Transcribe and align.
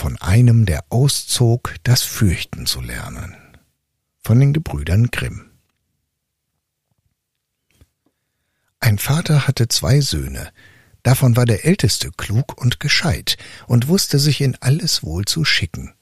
von 0.00 0.16
einem, 0.16 0.64
der 0.64 0.86
auszog, 0.88 1.74
das 1.82 2.02
Fürchten 2.02 2.64
zu 2.64 2.80
lernen. 2.80 3.36
Von 4.22 4.40
den 4.40 4.54
Gebrüdern 4.54 5.10
Grimm. 5.10 5.50
Ein 8.80 8.96
Vater 8.96 9.46
hatte 9.46 9.68
zwei 9.68 10.00
Söhne, 10.00 10.52
davon 11.02 11.36
war 11.36 11.44
der 11.44 11.66
älteste 11.66 12.12
klug 12.12 12.58
und 12.58 12.80
gescheit 12.80 13.36
und 13.66 13.88
wusste 13.88 14.18
sich 14.18 14.40
in 14.40 14.56
alles 14.60 15.02
wohl 15.02 15.26
zu 15.26 15.44
schicken. 15.44 15.92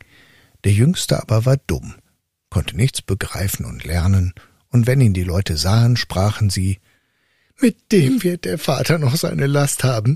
Der 0.62 0.72
jüngste 0.72 1.20
aber 1.20 1.44
war 1.44 1.56
dumm, 1.56 1.96
konnte 2.50 2.76
nichts 2.76 3.02
begreifen 3.02 3.66
und 3.66 3.82
lernen, 3.82 4.32
und 4.68 4.86
wenn 4.86 5.00
ihn 5.00 5.12
die 5.12 5.24
Leute 5.24 5.56
sahen, 5.56 5.96
sprachen 5.96 6.50
sie 6.50 6.78
Mit 7.60 7.90
dem 7.90 8.22
wird 8.22 8.44
der 8.44 8.58
Vater 8.58 8.98
noch 8.98 9.16
seine 9.16 9.48
Last 9.48 9.82
haben. 9.82 10.14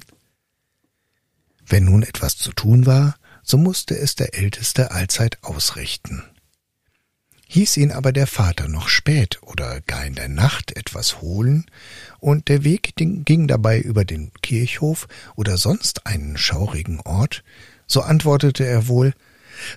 Wenn 1.66 1.86
nun 1.86 2.04
etwas 2.04 2.36
zu 2.36 2.52
tun 2.52 2.86
war, 2.86 3.16
so 3.42 3.58
musste 3.58 3.98
es 3.98 4.14
der 4.14 4.34
Älteste 4.34 4.90
allzeit 4.90 5.38
ausrichten. 5.42 6.22
Hieß 7.48 7.76
ihn 7.76 7.92
aber 7.92 8.12
der 8.12 8.26
Vater 8.26 8.66
noch 8.66 8.88
spät 8.88 9.38
oder 9.42 9.82
gar 9.82 10.06
in 10.06 10.14
der 10.14 10.28
Nacht 10.28 10.74
etwas 10.74 11.20
holen, 11.20 11.66
und 12.18 12.48
der 12.48 12.64
Weg 12.64 12.94
ging 12.96 13.46
dabei 13.46 13.78
über 13.78 14.06
den 14.06 14.32
Kirchhof 14.42 15.06
oder 15.36 15.58
sonst 15.58 16.06
einen 16.06 16.38
schaurigen 16.38 17.00
Ort, 17.00 17.44
so 17.86 18.00
antwortete 18.00 18.64
er 18.64 18.88
wohl 18.88 19.12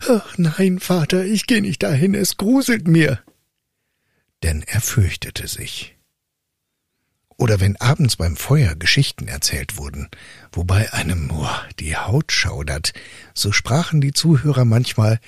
Ach 0.08 0.38
nein, 0.38 0.80
Vater, 0.80 1.26
ich 1.26 1.48
geh 1.48 1.62
nicht 1.62 1.84
dahin, 1.84 2.16
es 2.16 2.38
gruselt 2.38 2.88
mir. 2.88 3.20
Denn 4.42 4.64
er 4.66 4.80
fürchtete 4.80 5.48
sich. 5.48 5.95
Oder 7.38 7.60
wenn 7.60 7.76
abends 7.78 8.16
beim 8.16 8.38
Feuer 8.38 8.76
Geschichten 8.76 9.28
erzählt 9.28 9.78
wurden, 9.78 10.10
wobei 10.54 10.94
einem 10.94 11.30
oh, 11.32 11.50
die 11.80 11.98
Haut 11.98 12.32
schaudert, 12.32 12.94
so 13.34 13.52
sprachen 13.52 14.00
die 14.00 14.14
Zuhörer 14.14 14.64
manchmal 14.64 15.20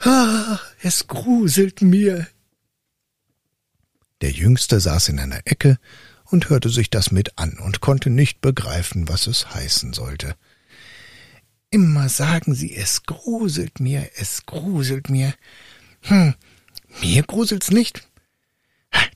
Ah, 0.00 0.58
es 0.82 1.06
gruselt 1.06 1.80
mir. 1.80 2.26
Der 4.20 4.32
Jüngste 4.32 4.80
saß 4.80 5.10
in 5.10 5.20
einer 5.20 5.42
Ecke 5.44 5.78
und 6.24 6.48
hörte 6.48 6.70
sich 6.70 6.90
das 6.90 7.12
mit 7.12 7.38
an 7.38 7.58
und 7.58 7.80
konnte 7.80 8.10
nicht 8.10 8.40
begreifen, 8.40 9.08
was 9.08 9.28
es 9.28 9.54
heißen 9.54 9.92
sollte. 9.92 10.34
Immer 11.70 12.08
sagen 12.08 12.54
sie, 12.54 12.74
es 12.74 13.04
gruselt 13.04 13.80
mir, 13.80 14.08
es 14.16 14.46
gruselt 14.46 15.08
mir. 15.08 15.34
Hm, 16.02 16.34
mir 17.00 17.22
gruselt's 17.22 17.70
nicht. 17.70 18.08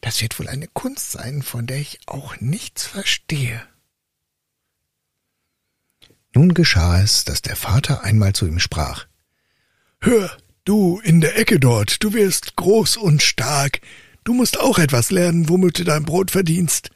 Das 0.01 0.23
wird 0.23 0.39
wohl 0.39 0.49
eine 0.49 0.69
Kunst 0.69 1.13
sein, 1.13 1.43
von 1.43 1.67
der 1.67 1.79
ich 1.79 2.01
auch 2.07 2.41
nichts 2.41 2.87
verstehe. 2.87 3.63
Nun 6.35 6.55
geschah 6.55 7.03
es, 7.03 7.25
dass 7.25 7.43
der 7.43 7.57
Vater 7.57 8.05
einmal 8.05 8.33
zu 8.33 8.47
ihm 8.47 8.59
sprach 8.59 9.07
Hör, 10.01 10.37
du 10.65 11.01
in 11.01 11.21
der 11.21 11.39
Ecke 11.39 11.59
dort, 11.59 12.03
du 12.03 12.13
wirst 12.13 12.57
groß 12.57 12.97
und 12.97 13.23
stark, 13.23 13.81
du 14.25 14.35
musst 14.35 14.61
auch 14.61 14.79
etwas 14.79 15.11
lernen, 15.11 15.49
womit 15.49 15.79
du 15.79 15.85
dein 15.85 16.05
Brot 16.05 16.31
verdienst. 16.31 16.91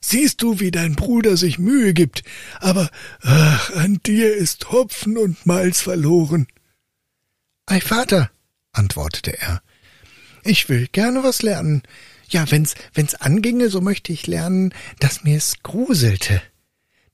Siehst 0.00 0.42
du, 0.42 0.58
wie 0.60 0.70
dein 0.70 0.96
Bruder 0.96 1.36
sich 1.36 1.58
Mühe 1.58 1.94
gibt, 1.94 2.22
aber 2.60 2.90
ach, 3.22 3.70
an 3.74 4.00
dir 4.06 4.34
ist 4.34 4.70
Hopfen 4.70 5.16
und 5.16 5.44
Malz 5.46 5.80
verloren. 5.80 6.46
Ei, 7.66 7.80
Vater, 7.80 8.30
antwortete 8.72 9.40
er, 9.40 9.62
ich 10.44 10.68
will 10.68 10.88
gerne 10.88 11.22
was 11.22 11.42
lernen. 11.42 11.82
Ja, 12.28 12.50
wenn's, 12.50 12.74
wenn's 12.94 13.14
anginge, 13.14 13.68
so 13.68 13.80
möchte 13.80 14.12
ich 14.12 14.26
lernen, 14.26 14.74
dass 15.00 15.24
mir's 15.24 15.56
gruselte. 15.62 16.40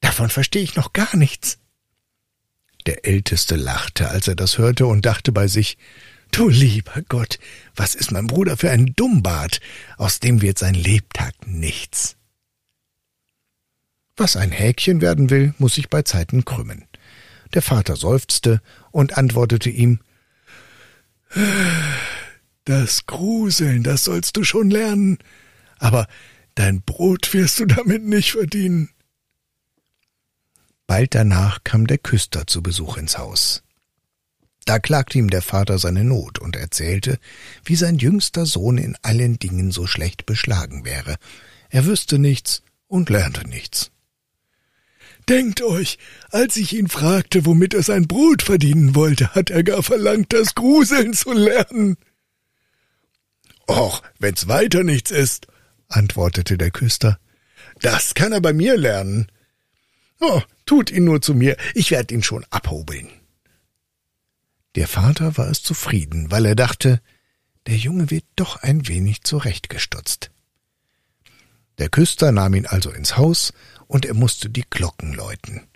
Davon 0.00 0.30
verstehe 0.30 0.62
ich 0.62 0.76
noch 0.76 0.92
gar 0.92 1.16
nichts. 1.16 1.58
Der 2.86 3.04
Älteste 3.04 3.56
lachte, 3.56 4.08
als 4.08 4.28
er 4.28 4.36
das 4.36 4.58
hörte 4.58 4.86
und 4.86 5.04
dachte 5.04 5.32
bei 5.32 5.48
sich, 5.48 5.76
Du 6.30 6.48
lieber 6.48 7.02
Gott, 7.08 7.38
was 7.74 7.94
ist 7.94 8.12
mein 8.12 8.26
Bruder 8.26 8.56
für 8.56 8.70
ein 8.70 8.92
Dummbart, 8.94 9.60
aus 9.96 10.20
dem 10.20 10.42
wird 10.42 10.58
sein 10.58 10.74
Lebtag 10.74 11.34
nichts. 11.46 12.16
Was 14.16 14.36
ein 14.36 14.50
Häkchen 14.50 15.00
werden 15.00 15.30
will, 15.30 15.54
muss 15.58 15.74
sich 15.74 15.88
bei 15.88 16.02
Zeiten 16.02 16.44
krümmen. 16.44 16.84
Der 17.54 17.62
Vater 17.62 17.96
seufzte 17.96 18.60
und 18.90 19.16
antwortete 19.16 19.70
ihm 19.70 20.00
das 22.68 23.06
Gruseln, 23.06 23.82
das 23.82 24.04
sollst 24.04 24.36
du 24.36 24.44
schon 24.44 24.70
lernen, 24.70 25.18
aber 25.78 26.06
dein 26.54 26.82
Brot 26.82 27.32
wirst 27.32 27.60
du 27.60 27.66
damit 27.66 28.04
nicht 28.04 28.32
verdienen. 28.32 28.90
Bald 30.86 31.14
danach 31.14 31.64
kam 31.64 31.86
der 31.86 31.98
Küster 31.98 32.46
zu 32.46 32.62
Besuch 32.62 32.98
ins 32.98 33.16
Haus. 33.16 33.62
Da 34.66 34.78
klagte 34.78 35.18
ihm 35.18 35.30
der 35.30 35.40
Vater 35.40 35.78
seine 35.78 36.04
Not 36.04 36.38
und 36.38 36.56
erzählte, 36.56 37.18
wie 37.64 37.76
sein 37.76 37.96
jüngster 37.96 38.44
Sohn 38.44 38.76
in 38.76 38.96
allen 39.00 39.38
Dingen 39.38 39.70
so 39.70 39.86
schlecht 39.86 40.26
beschlagen 40.26 40.84
wäre. 40.84 41.16
Er 41.70 41.86
wüsste 41.86 42.18
nichts 42.18 42.62
und 42.86 43.08
lernte 43.08 43.48
nichts. 43.48 43.90
Denkt 45.26 45.62
euch, 45.62 45.98
als 46.30 46.56
ich 46.56 46.74
ihn 46.74 46.88
fragte, 46.88 47.46
womit 47.46 47.72
er 47.72 47.82
sein 47.82 48.06
Brot 48.06 48.42
verdienen 48.42 48.94
wollte, 48.94 49.34
hat 49.34 49.48
er 49.48 49.62
gar 49.62 49.82
verlangt, 49.82 50.32
das 50.34 50.54
Gruseln 50.54 51.14
zu 51.14 51.32
lernen. 51.32 51.96
Och, 53.78 54.02
wenn's 54.18 54.48
weiter 54.48 54.82
nichts 54.82 55.12
ist, 55.12 55.46
antwortete 55.86 56.58
der 56.58 56.72
Küster. 56.72 57.20
Das 57.80 58.14
kann 58.14 58.32
er 58.32 58.40
bei 58.40 58.52
mir 58.52 58.76
lernen. 58.76 59.30
Oh, 60.18 60.42
tut 60.66 60.90
ihn 60.90 61.04
nur 61.04 61.22
zu 61.22 61.32
mir, 61.32 61.56
ich 61.74 61.92
werd 61.92 62.10
ihn 62.10 62.24
schon 62.24 62.44
abhobeln. 62.50 63.08
Der 64.74 64.88
Vater 64.88 65.36
war 65.36 65.48
es 65.48 65.62
zufrieden, 65.62 66.32
weil 66.32 66.44
er 66.44 66.56
dachte, 66.56 67.00
der 67.68 67.76
Junge 67.76 68.10
wird 68.10 68.24
doch 68.34 68.56
ein 68.56 68.88
wenig 68.88 69.22
zurechtgestutzt. 69.22 70.32
Der 71.78 71.88
Küster 71.88 72.32
nahm 72.32 72.54
ihn 72.54 72.66
also 72.66 72.90
ins 72.90 73.16
Haus, 73.16 73.52
und 73.86 74.04
er 74.04 74.14
musste 74.14 74.50
die 74.50 74.64
Glocken 74.68 75.14
läuten. 75.14 75.68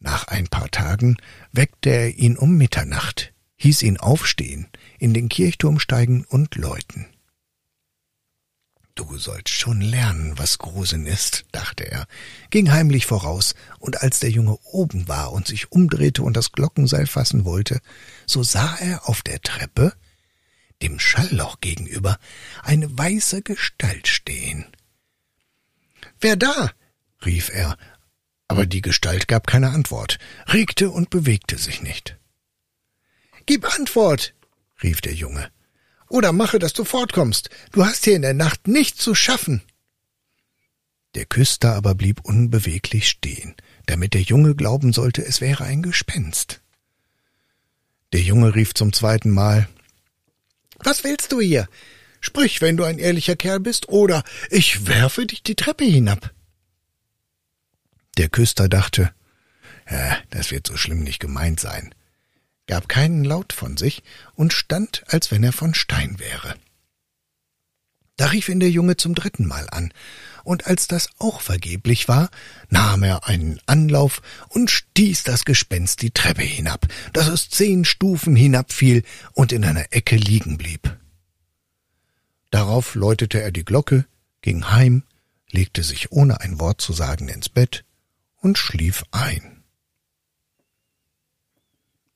Nach 0.00 0.26
ein 0.26 0.48
paar 0.48 0.70
Tagen 0.72 1.16
weckte 1.52 1.90
er 1.90 2.16
ihn 2.16 2.36
um 2.36 2.56
Mitternacht, 2.56 3.32
hieß 3.56 3.82
ihn 3.82 3.98
aufstehen, 3.98 4.66
in 4.98 5.14
den 5.14 5.28
Kirchturm 5.28 5.78
steigen 5.78 6.24
und 6.28 6.54
läuten. 6.56 7.06
Du 8.98 9.16
sollst 9.16 9.50
schon 9.50 9.80
lernen, 9.80 10.36
was 10.38 10.58
Gruseln 10.58 11.06
ist, 11.06 11.44
dachte 11.52 11.88
er, 11.88 12.08
ging 12.50 12.72
heimlich 12.72 13.06
voraus, 13.06 13.54
und 13.78 14.02
als 14.02 14.18
der 14.18 14.30
Junge 14.30 14.58
oben 14.64 15.06
war 15.06 15.32
und 15.32 15.46
sich 15.46 15.70
umdrehte 15.70 16.24
und 16.24 16.36
das 16.36 16.50
Glockenseil 16.50 17.06
fassen 17.06 17.44
wollte, 17.44 17.80
so 18.26 18.42
sah 18.42 18.74
er 18.80 19.08
auf 19.08 19.22
der 19.22 19.40
Treppe, 19.40 19.92
dem 20.82 20.98
Schallloch 20.98 21.60
gegenüber, 21.60 22.18
eine 22.64 22.98
weiße 22.98 23.42
Gestalt 23.42 24.08
stehen. 24.08 24.66
Wer 26.20 26.34
da? 26.34 26.72
rief 27.24 27.50
er, 27.50 27.76
aber 28.48 28.66
die 28.66 28.82
Gestalt 28.82 29.28
gab 29.28 29.46
keine 29.46 29.70
Antwort, 29.70 30.18
regte 30.48 30.90
und 30.90 31.08
bewegte 31.10 31.56
sich 31.56 31.82
nicht. 31.82 32.16
Gib 33.46 33.64
Antwort, 33.78 34.34
rief 34.82 35.00
der 35.00 35.14
Junge. 35.14 35.50
Oder 36.08 36.32
mache, 36.32 36.58
dass 36.58 36.72
du 36.72 36.84
fortkommst. 36.84 37.50
Du 37.72 37.84
hast 37.84 38.04
hier 38.04 38.16
in 38.16 38.22
der 38.22 38.34
Nacht 38.34 38.66
nichts 38.66 39.02
zu 39.02 39.14
schaffen. 39.14 39.62
Der 41.14 41.26
Küster 41.26 41.74
aber 41.74 41.94
blieb 41.94 42.20
unbeweglich 42.22 43.08
stehen, 43.08 43.54
damit 43.86 44.14
der 44.14 44.22
Junge 44.22 44.54
glauben 44.54 44.92
sollte, 44.92 45.24
es 45.24 45.40
wäre 45.40 45.64
ein 45.64 45.82
Gespenst. 45.82 46.60
Der 48.12 48.20
Junge 48.20 48.54
rief 48.54 48.74
zum 48.74 48.92
zweiten 48.92 49.30
Mal 49.30 49.68
Was 50.78 51.04
willst 51.04 51.32
du 51.32 51.40
hier? 51.40 51.68
Sprich, 52.20 52.60
wenn 52.60 52.76
du 52.76 52.84
ein 52.84 52.98
ehrlicher 52.98 53.36
Kerl 53.36 53.60
bist, 53.60 53.88
oder 53.88 54.24
ich 54.50 54.86
werfe 54.86 55.26
dich 55.26 55.42
die 55.42 55.54
Treppe 55.54 55.84
hinab. 55.84 56.32
Der 58.16 58.28
Küster 58.28 58.68
dachte, 58.68 59.12
ja, 59.90 60.18
das 60.30 60.50
wird 60.50 60.66
so 60.66 60.76
schlimm 60.76 61.04
nicht 61.04 61.20
gemeint 61.20 61.60
sein 61.60 61.94
gab 62.68 62.88
keinen 62.88 63.24
Laut 63.24 63.52
von 63.52 63.76
sich 63.76 64.04
und 64.36 64.52
stand, 64.52 65.02
als 65.08 65.32
wenn 65.32 65.42
er 65.42 65.52
von 65.52 65.74
Stein 65.74 66.20
wäre. 66.20 66.54
Da 68.16 68.26
rief 68.26 68.48
ihn 68.48 68.60
der 68.60 68.70
Junge 68.70 68.96
zum 68.96 69.14
dritten 69.14 69.46
Mal 69.46 69.68
an, 69.70 69.92
und 70.44 70.66
als 70.66 70.88
das 70.88 71.08
auch 71.18 71.40
vergeblich 71.40 72.08
war, 72.08 72.30
nahm 72.68 73.02
er 73.02 73.26
einen 73.28 73.60
Anlauf 73.66 74.22
und 74.48 74.70
stieß 74.70 75.22
das 75.22 75.44
Gespenst 75.44 76.02
die 76.02 76.10
Treppe 76.10 76.42
hinab, 76.42 76.86
dass 77.12 77.28
es 77.28 77.48
zehn 77.48 77.84
Stufen 77.84 78.34
hinabfiel 78.34 79.04
und 79.34 79.52
in 79.52 79.64
einer 79.64 79.86
Ecke 79.90 80.16
liegen 80.16 80.58
blieb. 80.58 80.96
Darauf 82.50 82.94
läutete 82.94 83.40
er 83.40 83.52
die 83.52 83.64
Glocke, 83.64 84.06
ging 84.40 84.70
heim, 84.70 85.04
legte 85.50 85.82
sich 85.82 86.12
ohne 86.12 86.40
ein 86.40 86.58
Wort 86.58 86.80
zu 86.80 86.92
sagen 86.92 87.28
ins 87.28 87.48
Bett 87.48 87.84
und 88.40 88.58
schlief 88.58 89.04
ein. 89.10 89.57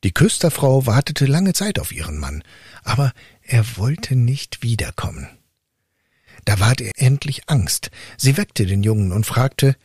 Die 0.05 0.13
Küsterfrau 0.13 0.87
wartete 0.87 1.27
lange 1.27 1.53
Zeit 1.53 1.79
auf 1.79 1.93
ihren 1.93 2.19
Mann, 2.19 2.43
aber 2.83 3.13
er 3.43 3.77
wollte 3.77 4.17
nicht 4.17 4.63
wiederkommen. 4.63 5.29
Da 6.45 6.59
ward 6.59 6.81
ihr 6.81 6.91
endlich 6.97 7.49
Angst. 7.49 7.91
Sie 8.17 8.37
weckte 8.37 8.67
den 8.67 8.83
Jungen 8.83 9.13
und 9.13 9.27
fragte, 9.27 9.77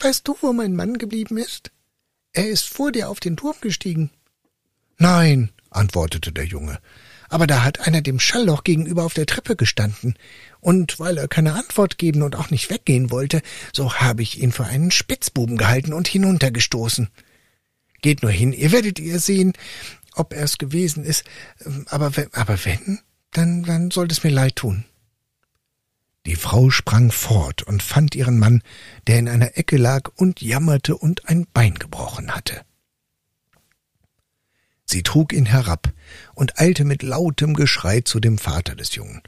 Weißt 0.00 0.28
du, 0.28 0.36
wo 0.42 0.52
mein 0.52 0.76
Mann 0.76 0.98
geblieben 0.98 1.38
ist? 1.38 1.70
Er 2.32 2.48
ist 2.48 2.68
vor 2.68 2.92
dir 2.92 3.08
auf 3.08 3.20
den 3.20 3.36
Turm 3.36 3.54
gestiegen. 3.60 4.10
Nein, 4.98 5.50
antwortete 5.70 6.30
der 6.30 6.44
Junge, 6.44 6.78
aber 7.28 7.46
da 7.46 7.64
hat 7.64 7.86
einer 7.86 8.02
dem 8.02 8.20
Schallloch 8.20 8.64
gegenüber 8.64 9.04
auf 9.04 9.14
der 9.14 9.26
Treppe 9.26 9.56
gestanden, 9.56 10.14
und 10.60 11.00
weil 11.00 11.16
er 11.16 11.28
keine 11.28 11.54
Antwort 11.54 11.96
geben 11.96 12.22
und 12.22 12.36
auch 12.36 12.50
nicht 12.50 12.70
weggehen 12.70 13.10
wollte, 13.10 13.40
so 13.72 13.94
habe 13.94 14.22
ich 14.22 14.42
ihn 14.42 14.52
für 14.52 14.64
einen 14.64 14.90
Spitzbuben 14.90 15.56
gehalten 15.56 15.92
und 15.92 16.06
hinuntergestoßen. 16.06 17.08
Geht 18.04 18.20
nur 18.20 18.30
hin, 18.30 18.52
ihr 18.52 18.70
werdet 18.70 18.98
ihr 18.98 19.18
sehen, 19.18 19.54
ob 20.12 20.34
er 20.34 20.42
es 20.42 20.58
gewesen 20.58 21.04
ist, 21.04 21.24
aber 21.86 22.14
wenn, 22.18 22.28
aber 22.34 22.62
wenn, 22.66 22.98
dann, 23.30 23.62
dann 23.62 23.90
sollt 23.90 24.12
es 24.12 24.22
mir 24.22 24.28
leid 24.28 24.56
tun. 24.56 24.84
Die 26.26 26.36
Frau 26.36 26.68
sprang 26.68 27.10
fort 27.10 27.62
und 27.62 27.82
fand 27.82 28.14
ihren 28.14 28.38
Mann, 28.38 28.60
der 29.06 29.18
in 29.20 29.26
einer 29.26 29.56
Ecke 29.56 29.78
lag 29.78 30.10
und 30.16 30.42
jammerte 30.42 30.98
und 30.98 31.30
ein 31.30 31.46
Bein 31.54 31.76
gebrochen 31.76 32.34
hatte. 32.34 32.60
Sie 34.84 35.02
trug 35.02 35.32
ihn 35.32 35.46
herab 35.46 35.90
und 36.34 36.60
eilte 36.60 36.84
mit 36.84 37.02
lautem 37.02 37.54
Geschrei 37.54 38.02
zu 38.02 38.20
dem 38.20 38.36
Vater 38.36 38.74
des 38.74 38.94
Jungen. 38.96 39.22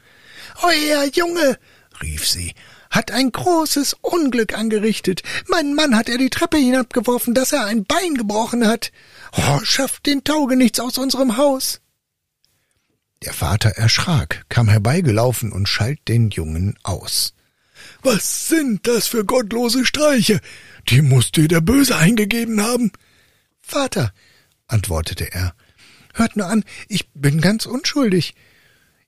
Euer 0.61 1.03
Junge, 1.15 1.57
rief 2.03 2.27
sie, 2.27 2.53
hat 2.89 3.11
ein 3.11 3.31
großes 3.31 3.97
Unglück 4.01 4.57
angerichtet. 4.57 5.23
Mein 5.47 5.73
Mann 5.73 5.95
hat 5.95 6.09
er 6.09 6.17
die 6.17 6.29
Treppe 6.29 6.57
hinabgeworfen, 6.57 7.33
dass 7.33 7.51
er 7.51 7.65
ein 7.65 7.85
Bein 7.85 8.15
gebrochen 8.15 8.67
hat. 8.67 8.91
Oh, 9.33 9.59
schafft 9.63 10.05
den 10.05 10.23
Taugenichts 10.23 10.79
aus 10.79 10.97
unserem 10.97 11.37
Haus. 11.37 11.81
Der 13.23 13.33
Vater 13.33 13.69
erschrak, 13.71 14.45
kam 14.49 14.69
herbeigelaufen 14.69 15.51
und 15.51 15.67
schalt 15.67 15.99
den 16.07 16.29
Jungen 16.29 16.77
aus. 16.83 17.33
Was 18.03 18.47
sind 18.47 18.87
das 18.87 19.07
für 19.07 19.25
gottlose 19.25 19.85
Streiche? 19.85 20.39
Die 20.89 21.01
muss 21.01 21.31
dir 21.31 21.47
der 21.47 21.61
Böse 21.61 21.97
eingegeben 21.97 22.61
haben. 22.61 22.91
Vater, 23.59 24.13
antwortete 24.67 25.31
er, 25.33 25.55
hört 26.13 26.35
nur 26.37 26.47
an, 26.47 26.63
ich 26.87 27.09
bin 27.13 27.41
ganz 27.41 27.65
unschuldig. 27.65 28.35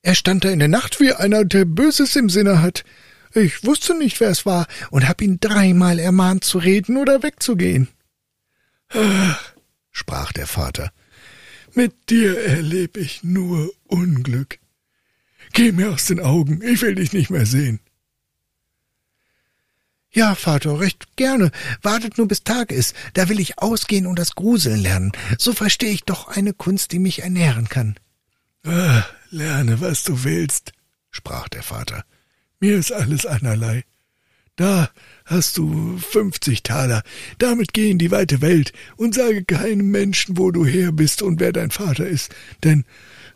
Er 0.02 0.16
stand 0.16 0.44
da 0.44 0.50
in 0.50 0.60
der 0.60 0.68
Nacht 0.68 1.00
wie 1.00 1.14
einer, 1.14 1.46
der 1.46 1.66
Böses 1.66 2.16
im 2.16 2.30
Sinne 2.30 2.62
hat. 2.62 2.84
Ich 3.34 3.64
wusste 3.64 3.98
nicht, 3.98 4.20
wer 4.20 4.30
es 4.30 4.46
war, 4.46 4.68
und 4.90 5.08
hab 5.08 5.22
ihn 5.22 5.40
dreimal 5.40 6.00
ermahnt 6.00 6.44
zu 6.44 6.58
reden 6.58 6.98
oder 6.98 7.24
wegzugehen. 7.24 7.88
Ach, 8.90 9.54
sprach 9.92 10.32
der 10.32 10.48
Vater, 10.48 10.92
mit 11.74 12.10
dir 12.10 12.40
erleb 12.40 12.98
ich 12.98 13.24
nur 13.24 13.72
Unglück. 13.86 14.60
Geh 15.54 15.72
mir 15.72 15.92
aus 15.92 16.06
den 16.06 16.20
Augen, 16.20 16.62
ich 16.64 16.82
will 16.82 16.96
dich 16.96 17.14
nicht 17.14 17.30
mehr 17.30 17.46
sehen. 17.46 17.80
Ja, 20.12 20.34
Vater, 20.34 20.80
recht 20.80 21.18
gerne. 21.18 21.52
Wartet 21.84 22.18
nur 22.18 22.28
bis 22.28 22.44
Tag 22.44 22.72
ist. 22.72 22.96
Da 23.14 23.30
will 23.30 23.40
ich 23.40 23.60
ausgehen 23.60 24.08
und 24.08 24.18
das 24.18 24.34
Gruseln 24.34 24.82
lernen. 24.82 25.12
So 25.38 25.54
verstehe 25.54 25.92
ich 25.92 26.04
doch 26.04 26.28
eine 26.28 26.54
Kunst, 26.54 26.92
die 26.92 27.00
mich 27.00 27.22
ernähren 27.22 27.70
kann. 27.70 27.96
Ah, 28.66 29.04
lerne, 29.30 29.82
was 29.82 30.04
du 30.04 30.24
willst, 30.24 30.74
sprach 31.12 31.48
der 31.50 31.62
Vater. 31.62 32.04
Mir 32.60 32.78
ist 32.78 32.92
alles 32.92 33.26
einerlei. 33.26 33.84
Da 34.56 34.90
hast 35.24 35.58
du 35.58 35.98
fünfzig 35.98 36.64
Taler. 36.64 37.04
Damit 37.38 37.74
geh 37.74 37.90
in 37.90 37.98
die 37.98 38.12
weite 38.12 38.42
Welt 38.42 38.74
und 38.98 39.16
sage 39.16 39.46
keinem 39.46 39.90
Menschen, 39.90 40.38
wo 40.38 40.52
du 40.52 40.66
her 40.66 40.92
bist 40.92 41.22
und 41.22 41.40
wer 41.40 41.54
dein 41.54 41.72
Vater 41.72 42.06
ist, 42.06 42.36
denn 42.66 42.84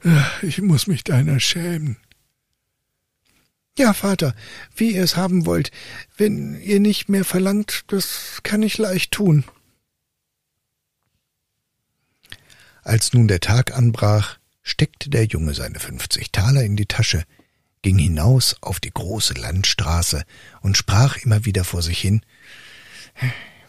äh, 0.03 0.45
ich 0.45 0.61
muss 0.61 0.87
mich 0.87 1.05
deiner 1.05 1.39
schämen. 1.39 1.95
Ja, 3.77 3.93
Vater, 3.93 4.35
wie 4.75 4.95
ihr 4.95 5.03
es 5.03 5.15
haben 5.15 5.45
wollt. 5.45 5.71
Wenn 6.17 6.61
ihr 6.61 6.81
nicht 6.81 7.07
mehr 7.07 7.23
verlangt, 7.23 7.85
das 7.87 8.41
kann 8.43 8.61
ich 8.61 8.77
leicht 8.77 9.11
tun. 9.11 9.45
Als 12.83 13.13
nun 13.13 13.29
der 13.29 13.39
Tag 13.39 13.73
anbrach, 13.73 14.37
steckte 14.61 15.09
der 15.09 15.25
Junge 15.25 15.53
seine 15.53 15.79
fünfzig 15.79 16.31
Taler 16.33 16.63
in 16.63 16.75
die 16.75 16.85
Tasche, 16.85 17.23
ging 17.83 17.99
hinaus 17.99 18.55
auf 18.61 18.79
die 18.79 18.91
große 18.91 19.35
Landstraße 19.35 20.25
und 20.61 20.75
sprach 20.75 21.17
immer 21.17 21.45
wieder 21.45 21.63
vor 21.63 21.83
sich 21.83 21.99
hin 21.99 22.25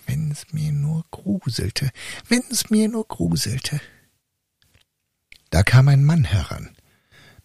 Wenn's 0.07 0.47
mir 0.53 0.73
nur 0.73 1.05
gruselte, 1.11 1.91
wenn's 2.29 2.71
mir 2.71 2.89
nur 2.89 3.07
gruselte. 3.07 3.81
Da 5.51 5.63
kam 5.63 5.89
ein 5.89 6.05
Mann 6.05 6.25
heran, 6.25 6.77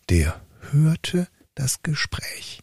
der 0.10 0.42
hörte 0.72 1.28
das 1.56 1.84
Gespräch. 1.84 2.62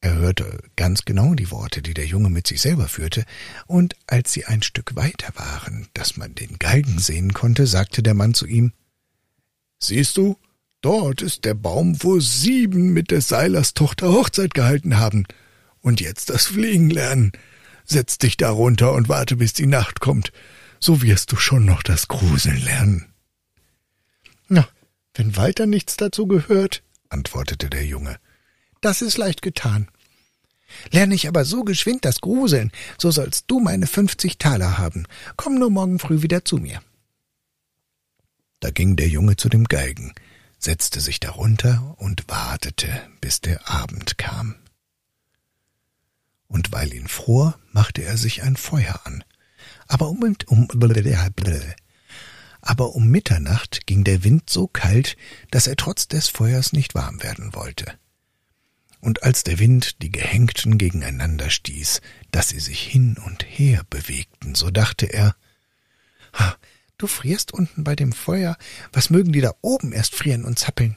Er 0.00 0.14
hörte 0.14 0.62
ganz 0.76 1.04
genau 1.04 1.34
die 1.34 1.50
Worte, 1.50 1.82
die 1.82 1.94
der 1.94 2.06
Junge 2.06 2.30
mit 2.30 2.46
sich 2.46 2.60
selber 2.60 2.88
führte, 2.88 3.24
und 3.66 3.96
als 4.06 4.32
sie 4.32 4.44
ein 4.44 4.62
Stück 4.62 4.94
weiter 4.94 5.32
waren, 5.34 5.88
dass 5.94 6.16
man 6.16 6.34
den 6.34 6.58
Galgen 6.58 6.98
sehen 6.98 7.32
konnte, 7.32 7.66
sagte 7.66 8.02
der 8.02 8.14
Mann 8.14 8.34
zu 8.34 8.46
ihm 8.46 8.72
Siehst 9.78 10.16
du, 10.16 10.38
dort 10.86 11.20
ist 11.20 11.44
der 11.44 11.54
Baum, 11.54 12.00
wo 12.04 12.20
sieben 12.20 12.92
mit 12.92 13.10
des 13.10 13.26
Seilers 13.26 13.74
Tochter 13.74 14.12
Hochzeit 14.12 14.54
gehalten 14.54 14.98
haben. 14.98 15.26
Und 15.80 16.00
jetzt 16.00 16.30
das 16.30 16.46
Fliegen 16.46 16.90
lernen. 16.90 17.32
Setz 17.84 18.18
dich 18.18 18.36
darunter 18.36 18.92
und 18.92 19.08
warte, 19.08 19.34
bis 19.34 19.52
die 19.52 19.66
Nacht 19.66 19.98
kommt. 19.98 20.30
So 20.78 21.02
wirst 21.02 21.32
du 21.32 21.36
schon 21.36 21.64
noch 21.64 21.82
das 21.82 22.06
Gruseln 22.06 22.62
lernen. 22.62 23.06
Na, 24.46 24.68
wenn 25.14 25.36
weiter 25.36 25.66
nichts 25.66 25.96
dazu 25.96 26.28
gehört, 26.28 26.84
antwortete 27.08 27.68
der 27.68 27.84
Junge, 27.84 28.20
das 28.80 29.02
ist 29.02 29.18
leicht 29.18 29.42
getan. 29.42 29.88
Lerne 30.92 31.16
ich 31.16 31.26
aber 31.26 31.44
so 31.44 31.64
geschwind 31.64 32.04
das 32.04 32.20
Gruseln, 32.20 32.70
so 32.96 33.10
sollst 33.10 33.46
du 33.48 33.58
meine 33.58 33.88
fünfzig 33.88 34.38
Taler 34.38 34.78
haben. 34.78 35.08
Komm 35.36 35.58
nur 35.58 35.70
morgen 35.70 35.98
früh 35.98 36.22
wieder 36.22 36.44
zu 36.44 36.58
mir. 36.58 36.80
Da 38.60 38.70
ging 38.70 38.94
der 38.94 39.08
Junge 39.08 39.34
zu 39.34 39.48
dem 39.48 39.64
Geigen, 39.64 40.12
setzte 40.66 41.00
sich 41.00 41.20
darunter 41.20 41.94
und 41.98 42.28
wartete, 42.28 43.08
bis 43.20 43.40
der 43.40 43.70
Abend 43.70 44.18
kam. 44.18 44.56
Und 46.48 46.72
weil 46.72 46.92
ihn 46.92 47.06
fror, 47.06 47.56
machte 47.70 48.02
er 48.02 48.16
sich 48.18 48.42
ein 48.42 48.56
Feuer 48.56 49.00
an. 49.04 49.22
Aber 49.86 50.08
um, 50.08 50.36
um, 50.46 50.68
aber 52.60 52.96
um 52.96 53.08
Mitternacht 53.08 53.86
ging 53.86 54.02
der 54.02 54.24
Wind 54.24 54.50
so 54.50 54.66
kalt, 54.66 55.16
dass 55.52 55.68
er 55.68 55.76
trotz 55.76 56.08
des 56.08 56.28
Feuers 56.28 56.72
nicht 56.72 56.96
warm 56.96 57.22
werden 57.22 57.54
wollte. 57.54 57.96
Und 58.98 59.22
als 59.22 59.44
der 59.44 59.60
Wind 59.60 60.02
die 60.02 60.10
Gehängten 60.10 60.78
gegeneinander 60.78 61.48
stieß, 61.48 62.00
dass 62.32 62.48
sie 62.48 62.58
sich 62.58 62.80
hin 62.80 63.18
und 63.24 63.44
her 63.44 63.84
bewegten, 63.88 64.56
so 64.56 64.72
dachte 64.72 65.06
er, 65.06 65.36
ha, 66.32 66.56
du 66.98 67.06
frierst 67.06 67.52
unten 67.52 67.84
bei 67.84 67.96
dem 67.96 68.12
Feuer, 68.12 68.56
was 68.92 69.10
mögen 69.10 69.32
die 69.32 69.40
da 69.40 69.52
oben 69.60 69.92
erst 69.92 70.14
frieren 70.14 70.44
und 70.44 70.58
zappeln? 70.58 70.96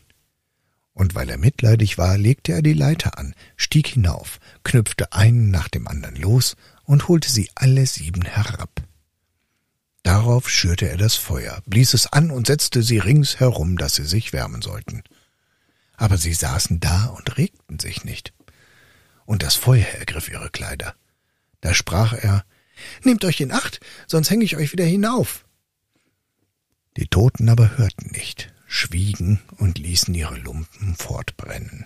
Und 0.94 1.16
weil 1.16 1.30
er 1.30 1.38
mitleidig 1.38 1.98
war, 1.98 2.18
legte 2.18 2.52
er 2.52 2.62
die 2.62 2.74
Leiter 2.74 3.18
an, 3.18 3.34
stieg 3.56 3.88
hinauf, 3.88 4.40
knüpfte 4.64 5.14
einen 5.14 5.50
nach 5.50 5.70
dem 5.70 5.88
anderen 5.88 6.16
los 6.16 6.56
und 6.84 7.08
holte 7.08 7.32
sie 7.32 7.50
alle 7.56 7.86
sieben 7.86 8.24
herab. 8.24 8.82
Darauf 10.04 10.50
schürte 10.50 10.90
er 10.90 10.98
das 10.98 11.16
Feuer, 11.16 11.62
blies 11.66 11.94
es 11.94 12.08
an 12.08 12.32
und 12.32 12.48
setzte 12.48 12.84
sie 12.84 12.98
rings 12.98 13.40
herum, 13.40 13.78
dass 13.78 13.96
sie 13.96 14.06
sich 14.06 14.34
wärmen 14.34 14.62
sollten. 14.62 15.04
Aber 15.96 16.18
sie 16.18 16.34
saßen 16.34 16.80
da 16.80 17.06
und 17.06 17.38
regten 17.38 17.80
sich 17.80 18.06
nicht. 18.06 18.34
Und 19.26 19.44
das 19.44 19.56
Feuer 19.56 19.86
ergriff 20.00 20.30
ihre 20.30 20.50
Kleider. 20.50 20.96
Da 21.62 21.74
sprach 21.74 22.14
er 22.14 22.46
Nehmt 23.04 23.26
euch 23.26 23.42
in 23.42 23.52
Acht, 23.52 23.82
sonst 24.08 24.30
hänge 24.30 24.46
ich 24.46 24.56
euch 24.56 24.72
wieder 24.72 24.86
hinauf. 24.86 25.46
Die 27.00 27.08
Toten 27.08 27.48
aber 27.48 27.78
hörten 27.78 28.12
nicht, 28.12 28.54
schwiegen 28.68 29.40
und 29.56 29.78
ließen 29.78 30.14
ihre 30.14 30.36
Lumpen 30.36 30.96
fortbrennen. 30.96 31.86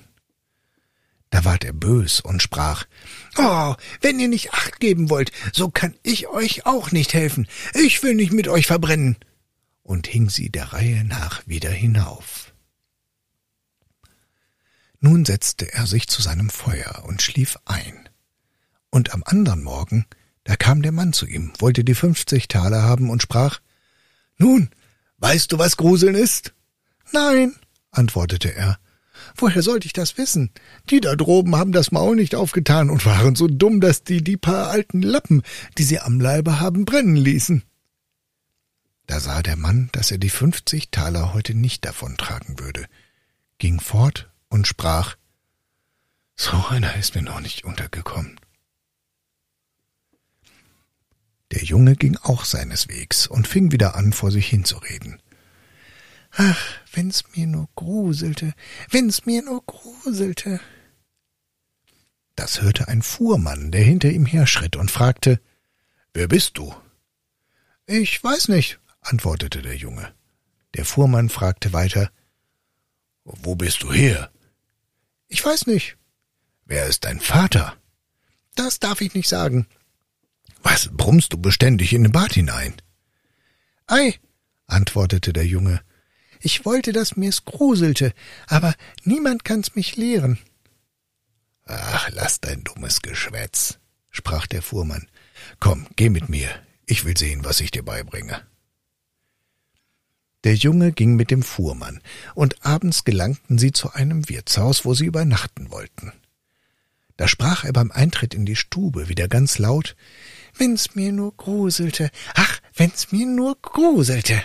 Da 1.29 1.45
ward 1.45 1.63
er 1.63 1.73
bös 1.73 2.19
und 2.19 2.41
sprach 2.41 2.85
Oh, 3.37 3.75
wenn 4.01 4.19
ihr 4.19 4.27
nicht 4.27 4.53
acht 4.53 4.79
geben 4.79 5.11
wollt, 5.11 5.31
so 5.51 5.69
kann 5.69 5.93
ich 6.01 6.29
euch 6.29 6.65
auch 6.65 6.91
nicht 6.91 7.13
helfen. 7.13 7.47
Ich 7.75 8.01
will 8.01 8.15
nicht 8.15 8.33
mit 8.33 8.47
euch 8.47 8.65
verbrennen. 8.65 9.17
Und 9.83 10.07
hing 10.07 10.31
sie 10.31 10.49
der 10.49 10.73
Reihe 10.73 11.03
nach 11.03 11.45
wieder 11.45 11.69
hinauf. 11.69 12.51
Nun 14.99 15.25
setzte 15.25 15.71
er 15.71 15.85
sich 15.85 16.07
zu 16.07 16.23
seinem 16.23 16.49
Feuer 16.49 17.03
und 17.05 17.21
schlief 17.21 17.59
ein. 17.65 18.09
Und 18.89 19.13
am 19.13 19.21
andern 19.27 19.61
Morgen, 19.61 20.07
da 20.43 20.55
kam 20.55 20.81
der 20.81 20.91
Mann 20.91 21.13
zu 21.13 21.27
ihm, 21.27 21.53
wollte 21.59 21.83
die 21.83 21.93
fünfzig 21.93 22.47
Taler 22.47 22.81
haben 22.81 23.11
und 23.11 23.21
sprach 23.21 23.59
Nun, 24.37 24.71
weißt 25.17 25.51
du, 25.51 25.59
was 25.59 25.77
Gruseln 25.77 26.15
ist? 26.15 26.53
Nein, 27.11 27.55
antwortete 27.91 28.53
er. 28.55 28.79
Woher 29.35 29.61
sollte 29.61 29.85
ich 29.85 29.93
das 29.93 30.17
wissen? 30.17 30.51
Die 30.89 30.99
da 30.99 31.15
droben 31.15 31.55
haben 31.55 31.71
das 31.71 31.91
Maul 31.91 32.15
nicht 32.15 32.35
aufgetan 32.35 32.89
und 32.89 33.05
waren 33.05 33.35
so 33.35 33.47
dumm, 33.47 33.79
dass 33.81 34.03
die 34.03 34.23
die 34.23 34.37
paar 34.37 34.69
alten 34.69 35.01
Lappen, 35.01 35.43
die 35.77 35.83
sie 35.83 35.99
am 35.99 36.19
Leibe 36.19 36.59
haben, 36.59 36.85
brennen 36.85 37.15
ließen. 37.15 37.63
Da 39.07 39.19
sah 39.19 39.41
der 39.41 39.57
Mann, 39.57 39.89
dass 39.91 40.11
er 40.11 40.17
die 40.17 40.29
fünfzig 40.29 40.89
Taler 40.89 41.33
heute 41.33 41.53
nicht 41.53 41.85
davontragen 41.85 42.59
würde, 42.59 42.85
ging 43.57 43.79
fort 43.79 44.29
und 44.49 44.67
sprach 44.67 45.15
So 46.35 46.65
einer 46.69 46.95
ist 46.95 47.15
mir 47.15 47.21
noch 47.21 47.39
nicht 47.39 47.65
untergekommen. 47.65 48.39
Der 51.53 51.63
Junge 51.63 51.95
ging 51.95 52.17
auch 52.17 52.45
seines 52.45 52.87
Wegs 52.87 53.27
und 53.27 53.47
fing 53.47 53.71
wieder 53.71 53.95
an, 53.95 54.11
vor 54.11 54.31
sich 54.31 54.47
hinzureden. 54.47 55.21
Ach, 56.31 56.59
wenn's 56.91 57.25
mir 57.35 57.45
nur 57.45 57.69
gruselte, 57.75 58.55
wenn's 58.89 59.27
mir 59.27 59.43
nur 59.43 59.63
gruselte. 59.63 60.59
Das 62.35 62.61
hörte 62.61 62.87
ein 62.87 63.03
Fuhrmann, 63.03 63.69
der 63.69 63.83
hinter 63.83 64.09
ihm 64.09 64.25
herschritt 64.25 64.75
und 64.75 64.89
fragte, 64.89 65.39
Wer 66.11 66.27
bist 66.27 66.57
du? 66.57 66.73
Ich 67.85 68.23
weiß 68.23 68.47
nicht, 68.47 68.79
antwortete 69.01 69.61
der 69.61 69.75
Junge. 69.75 70.11
Der 70.73 70.85
Fuhrmann 70.85 71.29
fragte 71.29 71.71
weiter, 71.71 72.11
Wo 73.25 73.53
bist 73.53 73.83
du 73.83 73.93
her? 73.93 74.31
Ich 75.27 75.45
weiß 75.45 75.67
nicht. 75.67 75.97
Wer 76.65 76.87
ist 76.87 77.03
dein 77.03 77.19
Vater? 77.19 77.77
Das 78.55 78.79
darf 78.79 79.01
ich 79.01 79.13
nicht 79.13 79.29
sagen. 79.29 79.67
Was 80.63 80.89
brummst 80.91 81.33
du 81.33 81.37
beständig 81.37 81.93
in 81.93 82.03
den 82.03 82.11
Bad 82.11 82.33
hinein? 82.33 82.73
Ei, 83.85 84.15
antwortete 84.65 85.33
der 85.33 85.45
Junge, 85.45 85.81
ich 86.39 86.65
wollte, 86.65 86.91
dass 86.91 87.15
mir's 87.15 87.45
gruselte, 87.45 88.13
aber 88.47 88.73
niemand 89.03 89.45
kann's 89.45 89.75
mich 89.75 89.95
lehren. 89.95 90.39
Ach, 91.65 92.09
lass 92.11 92.41
dein 92.41 92.63
dummes 92.63 93.01
Geschwätz, 93.01 93.79
sprach 94.09 94.47
der 94.47 94.61
Fuhrmann. 94.61 95.07
Komm, 95.59 95.87
geh 95.95 96.09
mit 96.09 96.27
mir, 96.29 96.49
ich 96.85 97.05
will 97.05 97.17
sehen, 97.17 97.45
was 97.45 97.61
ich 97.61 97.71
dir 97.71 97.83
beibringe. 97.83 98.41
Der 100.43 100.55
Junge 100.55 100.91
ging 100.91 101.15
mit 101.15 101.31
dem 101.31 101.43
Fuhrmann, 101.43 102.01
und 102.35 102.65
abends 102.65 103.05
gelangten 103.05 103.57
sie 103.57 103.71
zu 103.71 103.93
einem 103.93 104.27
Wirtshaus, 104.27 104.83
wo 104.83 104.93
sie 104.93 105.05
übernachten 105.05 105.71
wollten. 105.71 106.11
Da 107.15 107.27
sprach 107.27 107.63
er 107.63 107.71
beim 107.71 107.91
Eintritt 107.91 108.33
in 108.33 108.45
die 108.45 108.55
Stube 108.55 109.07
wieder 109.07 109.27
ganz 109.27 109.59
laut 109.59 109.95
Wenn's 110.55 110.95
mir 110.95 111.11
nur 111.11 111.35
gruselte, 111.35 112.11
ach, 112.35 112.59
wenn's 112.75 113.11
mir 113.11 113.25
nur 113.25 113.59
gruselte. 113.61 114.41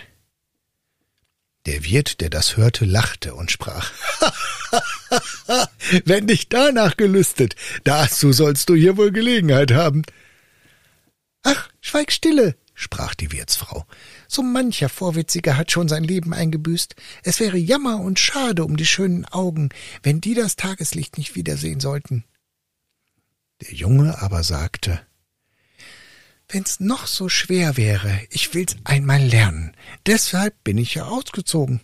Der 1.66 1.84
Wirt, 1.84 2.20
der 2.20 2.30
das 2.30 2.56
hörte, 2.56 2.86
lachte 2.86 3.34
und 3.34 3.50
sprach 3.50 3.92
Wenn 6.04 6.26
dich 6.26 6.48
danach 6.48 6.96
gelüstet, 6.96 7.56
dazu 7.84 8.32
sollst 8.32 8.68
du 8.68 8.74
hier 8.74 8.96
wohl 8.96 9.12
Gelegenheit 9.12 9.72
haben. 9.72 10.02
Ach, 11.42 11.68
schweig 11.80 12.12
stille, 12.12 12.56
sprach 12.74 13.14
die 13.14 13.32
Wirtsfrau. 13.32 13.86
So 14.28 14.42
mancher 14.42 14.88
Vorwitziger 14.88 15.56
hat 15.56 15.70
schon 15.72 15.88
sein 15.88 16.04
Leben 16.04 16.34
eingebüßt. 16.34 16.94
Es 17.22 17.40
wäre 17.40 17.56
Jammer 17.56 18.00
und 18.00 18.18
schade 18.18 18.64
um 18.64 18.76
die 18.76 18.86
schönen 18.86 19.24
Augen, 19.26 19.70
wenn 20.02 20.20
die 20.20 20.34
das 20.34 20.56
Tageslicht 20.56 21.18
nicht 21.18 21.34
wiedersehen 21.34 21.80
sollten. 21.80 22.24
Der 23.62 23.72
Junge 23.72 24.20
aber 24.22 24.44
sagte 24.44 25.00
Wenn's 26.50 26.80
noch 26.80 27.06
so 27.06 27.28
schwer 27.28 27.76
wäre, 27.76 28.22
ich 28.30 28.54
will's 28.54 28.76
einmal 28.84 29.22
lernen. 29.22 29.76
Deshalb 30.06 30.64
bin 30.64 30.78
ich 30.78 30.94
ja 30.94 31.04
ausgezogen. 31.04 31.82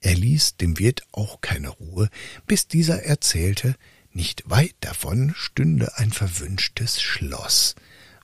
Er 0.00 0.14
ließ 0.14 0.56
dem 0.56 0.78
Wirt 0.78 1.02
auch 1.12 1.40
keine 1.40 1.68
Ruhe, 1.68 2.10
bis 2.46 2.66
dieser 2.66 3.04
erzählte, 3.04 3.76
nicht 4.10 4.48
weit 4.50 4.74
davon 4.80 5.34
stünde 5.36 5.96
ein 5.98 6.10
verwünschtes 6.10 7.00
Schloss, 7.00 7.76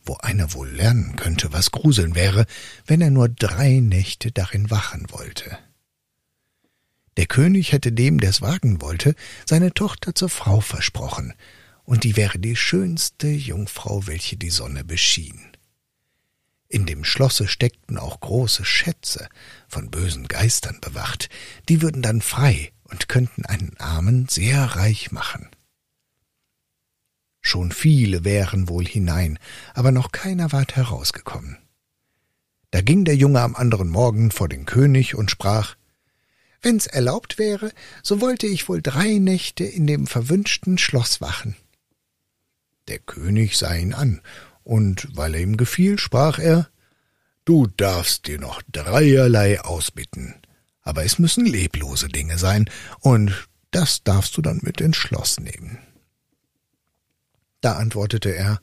wo 0.05 0.17
einer 0.17 0.53
wohl 0.53 0.69
lernen 0.69 1.15
könnte, 1.17 1.53
was 1.53 1.71
Gruseln 1.71 2.17
wäre, 2.17 2.47
wenn 2.87 3.01
er 3.01 3.11
nur 3.11 3.29
drei 3.29 3.79
Nächte 3.81 4.33
darin 4.33 4.71
wachen 4.71 5.07
wollte. 5.11 5.59
Der 7.19 7.27
König 7.27 7.73
hätte 7.73 7.93
dem, 7.93 8.19
der's 8.19 8.43
wagen 8.43 8.81
wollte, 8.81 9.15
seine 9.47 9.75
Tochter 9.75 10.15
zur 10.15 10.29
Frau 10.31 10.61
versprochen, 10.61 11.35
und 11.85 12.05
die 12.05 12.17
wäre 12.17 12.39
die 12.39 12.57
schönste 12.57 13.29
Jungfrau, 13.29 14.07
welche 14.07 14.37
die 14.37 14.51
Sonne 14.51 14.85
beschien. 14.85 15.41
In 16.69 16.87
dem 16.87 17.05
Schlosse 17.05 17.49
steckten 17.49 17.99
auch 17.99 18.21
große 18.21 18.65
Schätze, 18.65 19.29
von 19.69 19.91
bösen 19.91 20.27
Geistern 20.27 20.79
bewacht, 20.81 21.29
die 21.69 21.83
würden 21.83 22.01
dann 22.01 22.23
frei 22.23 22.73
und 22.85 23.09
könnten 23.09 23.45
einen 23.45 23.77
Armen 23.79 24.27
sehr 24.29 24.65
reich 24.65 25.13
machen. 25.13 25.51
Schon 27.43 27.73
viele 27.73 28.25
wären 28.25 28.69
wohl 28.69 28.87
hinein, 28.87 29.39
aber 29.75 29.91
noch 29.91 30.13
keiner 30.13 30.53
ward 30.53 30.77
herausgekommen. 30.77 31.59
Da 32.71 32.81
ging 32.81 33.05
der 33.05 33.17
Junge 33.17 33.43
am 33.43 33.55
anderen 33.55 33.91
Morgen 33.91 34.31
vor 34.31 34.49
den 34.49 34.65
König 34.65 35.15
und 35.15 35.31
sprach 35.31 35.77
Wenn's 36.63 36.87
erlaubt 36.87 37.37
wäre, 37.39 37.73
so 38.03 38.21
wollte 38.21 38.47
ich 38.47 38.69
wohl 38.69 38.81
drei 38.81 39.19
Nächte 39.19 39.65
in 39.65 39.87
dem 39.87 40.07
verwünschten 40.07 40.79
Schloss 40.79 41.21
wachen. 41.21 41.57
Der 42.89 42.99
König 42.99 43.57
sah 43.59 43.75
ihn 43.75 43.95
an, 43.95 44.21
und 44.65 45.09
weil 45.17 45.35
er 45.35 45.41
ihm 45.41 45.57
gefiel, 45.57 45.99
sprach 45.99 46.39
er 46.39 46.69
Du 47.45 47.67
darfst 47.67 48.29
dir 48.29 48.39
noch 48.39 48.63
dreierlei 48.71 49.61
ausbitten, 49.61 50.35
aber 50.83 51.05
es 51.05 51.19
müssen 51.19 51.45
leblose 51.45 52.09
Dinge 52.09 52.39
sein, 52.39 52.71
und 53.01 53.49
das 53.73 54.05
darfst 54.05 54.37
du 54.37 54.43
dann 54.43 54.61
mit 54.63 54.81
ins 54.81 54.97
Schloss 54.97 55.41
nehmen. 55.41 55.79
Da 57.61 57.77
antwortete 57.77 58.31
er 58.31 58.61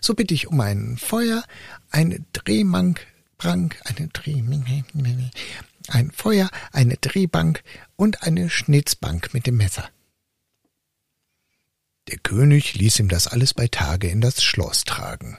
So 0.00 0.14
bitte 0.14 0.34
ich 0.34 0.48
um 0.48 0.60
ein 0.60 0.96
Feuer, 0.98 1.42
eine 1.90 2.24
Drehbank, 2.32 3.06
Brank, 3.38 3.80
eine 3.84 4.08
Dreh, 4.08 4.42
ein 5.88 6.10
Feuer, 6.10 6.50
eine 6.72 6.96
Drehbank 6.96 7.62
und 7.96 8.22
eine 8.22 8.50
Schnitzbank 8.50 9.32
mit 9.34 9.46
dem 9.46 9.56
Messer. 9.56 9.88
Der 12.12 12.18
König 12.18 12.74
ließ 12.74 12.98
ihm 12.98 13.08
das 13.08 13.26
alles 13.26 13.54
bei 13.54 13.68
Tage 13.68 14.08
in 14.08 14.20
das 14.20 14.42
Schloss 14.42 14.84
tragen. 14.84 15.38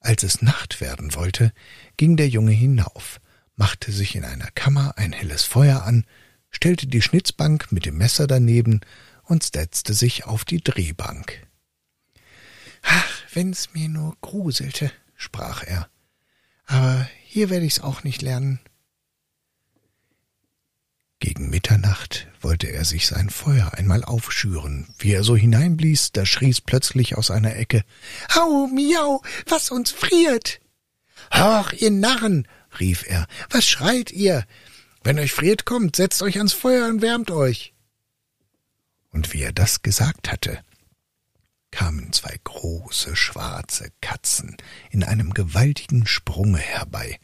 Als 0.00 0.24
es 0.24 0.42
Nacht 0.42 0.80
werden 0.80 1.14
wollte, 1.14 1.52
ging 1.96 2.16
der 2.16 2.28
Junge 2.28 2.50
hinauf, 2.50 3.20
machte 3.54 3.92
sich 3.92 4.16
in 4.16 4.24
einer 4.24 4.50
Kammer 4.50 4.94
ein 4.96 5.12
helles 5.12 5.44
Feuer 5.44 5.84
an, 5.84 6.04
stellte 6.50 6.88
die 6.88 7.00
Schnitzbank 7.00 7.70
mit 7.70 7.86
dem 7.86 7.96
Messer 7.96 8.26
daneben 8.26 8.80
und 9.22 9.44
setzte 9.44 9.94
sich 9.94 10.24
auf 10.24 10.44
die 10.44 10.64
Drehbank. 10.64 11.46
Ach, 12.82 13.22
wenn's 13.32 13.72
mir 13.72 13.88
nur 13.88 14.16
gruselte, 14.22 14.90
sprach 15.14 15.62
er, 15.62 15.88
aber 16.66 17.08
hier 17.22 17.50
werde 17.50 17.66
ich's 17.66 17.78
auch 17.78 18.02
nicht 18.02 18.20
lernen. 18.20 18.58
Gegen 21.20 21.50
Mitternacht 21.50 22.28
wollte 22.40 22.68
er 22.72 22.86
sich 22.86 23.06
sein 23.06 23.28
Feuer 23.28 23.74
einmal 23.74 24.04
aufschüren. 24.04 24.88
Wie 24.98 25.12
er 25.12 25.22
so 25.22 25.36
hineinblies, 25.36 26.12
da 26.12 26.24
schrie's 26.24 26.62
plötzlich 26.62 27.16
aus 27.16 27.30
einer 27.30 27.56
Ecke 27.56 27.84
Hau, 28.34 28.66
miau, 28.68 29.22
was 29.46 29.70
uns 29.70 29.90
friert. 29.90 30.60
Hoch, 31.34 31.72
ihr 31.72 31.90
Narren, 31.90 32.48
rief 32.80 33.04
er, 33.06 33.26
was 33.50 33.66
schreit 33.66 34.10
ihr? 34.10 34.46
Wenn 35.02 35.18
euch 35.18 35.32
friert 35.32 35.66
kommt, 35.66 35.96
setzt 35.96 36.22
euch 36.22 36.38
ans 36.38 36.54
Feuer 36.54 36.88
und 36.88 37.02
wärmt 37.02 37.30
euch. 37.30 37.74
Und 39.10 39.34
wie 39.34 39.42
er 39.42 39.52
das 39.52 39.82
gesagt 39.82 40.32
hatte, 40.32 40.64
kamen 41.70 42.14
zwei 42.14 42.34
große 42.44 43.14
schwarze 43.14 43.92
Katzen 44.00 44.56
in 44.90 45.04
einem 45.04 45.34
gewaltigen 45.34 46.06
Sprunge 46.06 46.58
herbei, 46.58 47.18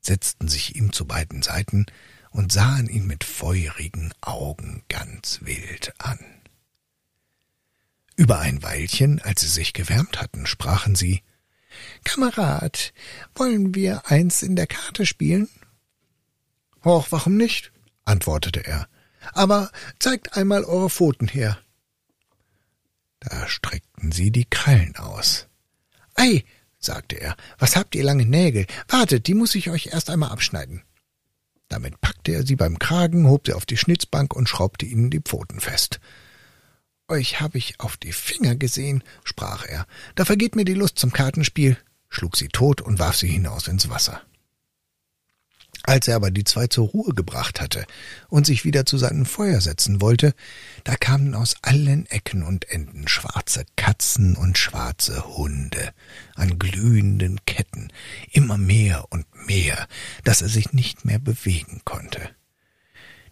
setzten 0.00 0.46
sich 0.46 0.76
ihm 0.76 0.92
zu 0.92 1.06
beiden 1.06 1.42
Seiten, 1.42 1.86
und 2.32 2.52
sahen 2.52 2.88
ihn 2.88 3.06
mit 3.06 3.24
feurigen 3.24 4.12
Augen 4.20 4.82
ganz 4.88 5.40
wild 5.42 5.92
an. 5.98 6.18
Über 8.16 8.40
ein 8.40 8.62
Weilchen, 8.62 9.20
als 9.20 9.42
sie 9.42 9.48
sich 9.48 9.72
gewärmt 9.72 10.20
hatten, 10.20 10.46
sprachen 10.46 10.94
sie 10.94 11.22
Kamerad, 12.04 12.92
wollen 13.34 13.74
wir 13.74 14.10
eins 14.10 14.42
in 14.42 14.56
der 14.56 14.66
Karte 14.66 15.06
spielen? 15.06 15.48
Och, 16.84 17.06
warum 17.10 17.36
nicht? 17.36 17.72
antwortete 18.04 18.66
er. 18.66 18.88
Aber 19.32 19.70
zeigt 19.98 20.36
einmal 20.36 20.64
eure 20.64 20.90
Pfoten 20.90 21.28
her. 21.28 21.58
Da 23.20 23.48
streckten 23.48 24.10
sie 24.10 24.32
die 24.32 24.44
Krallen 24.44 24.96
aus. 24.96 25.46
Ei, 26.14 26.44
sagte 26.78 27.20
er, 27.20 27.36
was 27.58 27.76
habt 27.76 27.94
ihr 27.94 28.02
lange 28.02 28.26
Nägel? 28.26 28.66
Wartet, 28.88 29.28
die 29.28 29.34
muss 29.34 29.54
ich 29.54 29.70
euch 29.70 29.86
erst 29.86 30.10
einmal 30.10 30.30
abschneiden. 30.30 30.82
Damit 31.72 32.02
packte 32.02 32.32
er 32.32 32.44
sie 32.44 32.54
beim 32.54 32.78
Kragen, 32.78 33.26
hob 33.26 33.46
sie 33.46 33.54
auf 33.54 33.64
die 33.64 33.78
Schnitzbank 33.78 34.36
und 34.36 34.46
schraubte 34.46 34.84
ihnen 34.84 35.08
die 35.08 35.20
Pfoten 35.20 35.58
fest. 35.58 36.00
Euch 37.08 37.40
hab 37.40 37.54
ich 37.54 37.80
auf 37.80 37.96
die 37.96 38.12
Finger 38.12 38.56
gesehen, 38.56 39.02
sprach 39.24 39.64
er. 39.64 39.86
Da 40.14 40.26
vergeht 40.26 40.54
mir 40.54 40.66
die 40.66 40.74
Lust 40.74 40.98
zum 40.98 41.14
Kartenspiel, 41.14 41.78
schlug 42.10 42.36
sie 42.36 42.48
tot 42.48 42.82
und 42.82 42.98
warf 42.98 43.16
sie 43.16 43.26
hinaus 43.26 43.68
ins 43.68 43.88
Wasser. 43.88 44.20
Als 45.84 46.06
er 46.06 46.16
aber 46.16 46.30
die 46.30 46.44
zwei 46.44 46.68
zur 46.68 46.88
Ruhe 46.88 47.12
gebracht 47.12 47.60
hatte 47.60 47.84
und 48.28 48.46
sich 48.46 48.64
wieder 48.64 48.86
zu 48.86 48.98
seinem 48.98 49.26
Feuer 49.26 49.60
setzen 49.60 50.00
wollte, 50.00 50.34
da 50.84 50.94
kamen 50.96 51.34
aus 51.34 51.56
allen 51.62 52.06
Ecken 52.06 52.44
und 52.44 52.68
Enden 52.70 53.08
schwarze 53.08 53.64
Katzen 53.74 54.36
und 54.36 54.58
schwarze 54.58 55.36
Hunde 55.36 55.92
an 56.36 56.58
glühenden 56.58 57.44
Ketten, 57.46 57.88
immer 58.30 58.58
mehr 58.58 59.06
und 59.10 59.26
mehr, 59.46 59.88
dass 60.24 60.40
er 60.40 60.48
sich 60.48 60.72
nicht 60.72 61.04
mehr 61.04 61.18
bewegen 61.18 61.80
konnte. 61.84 62.30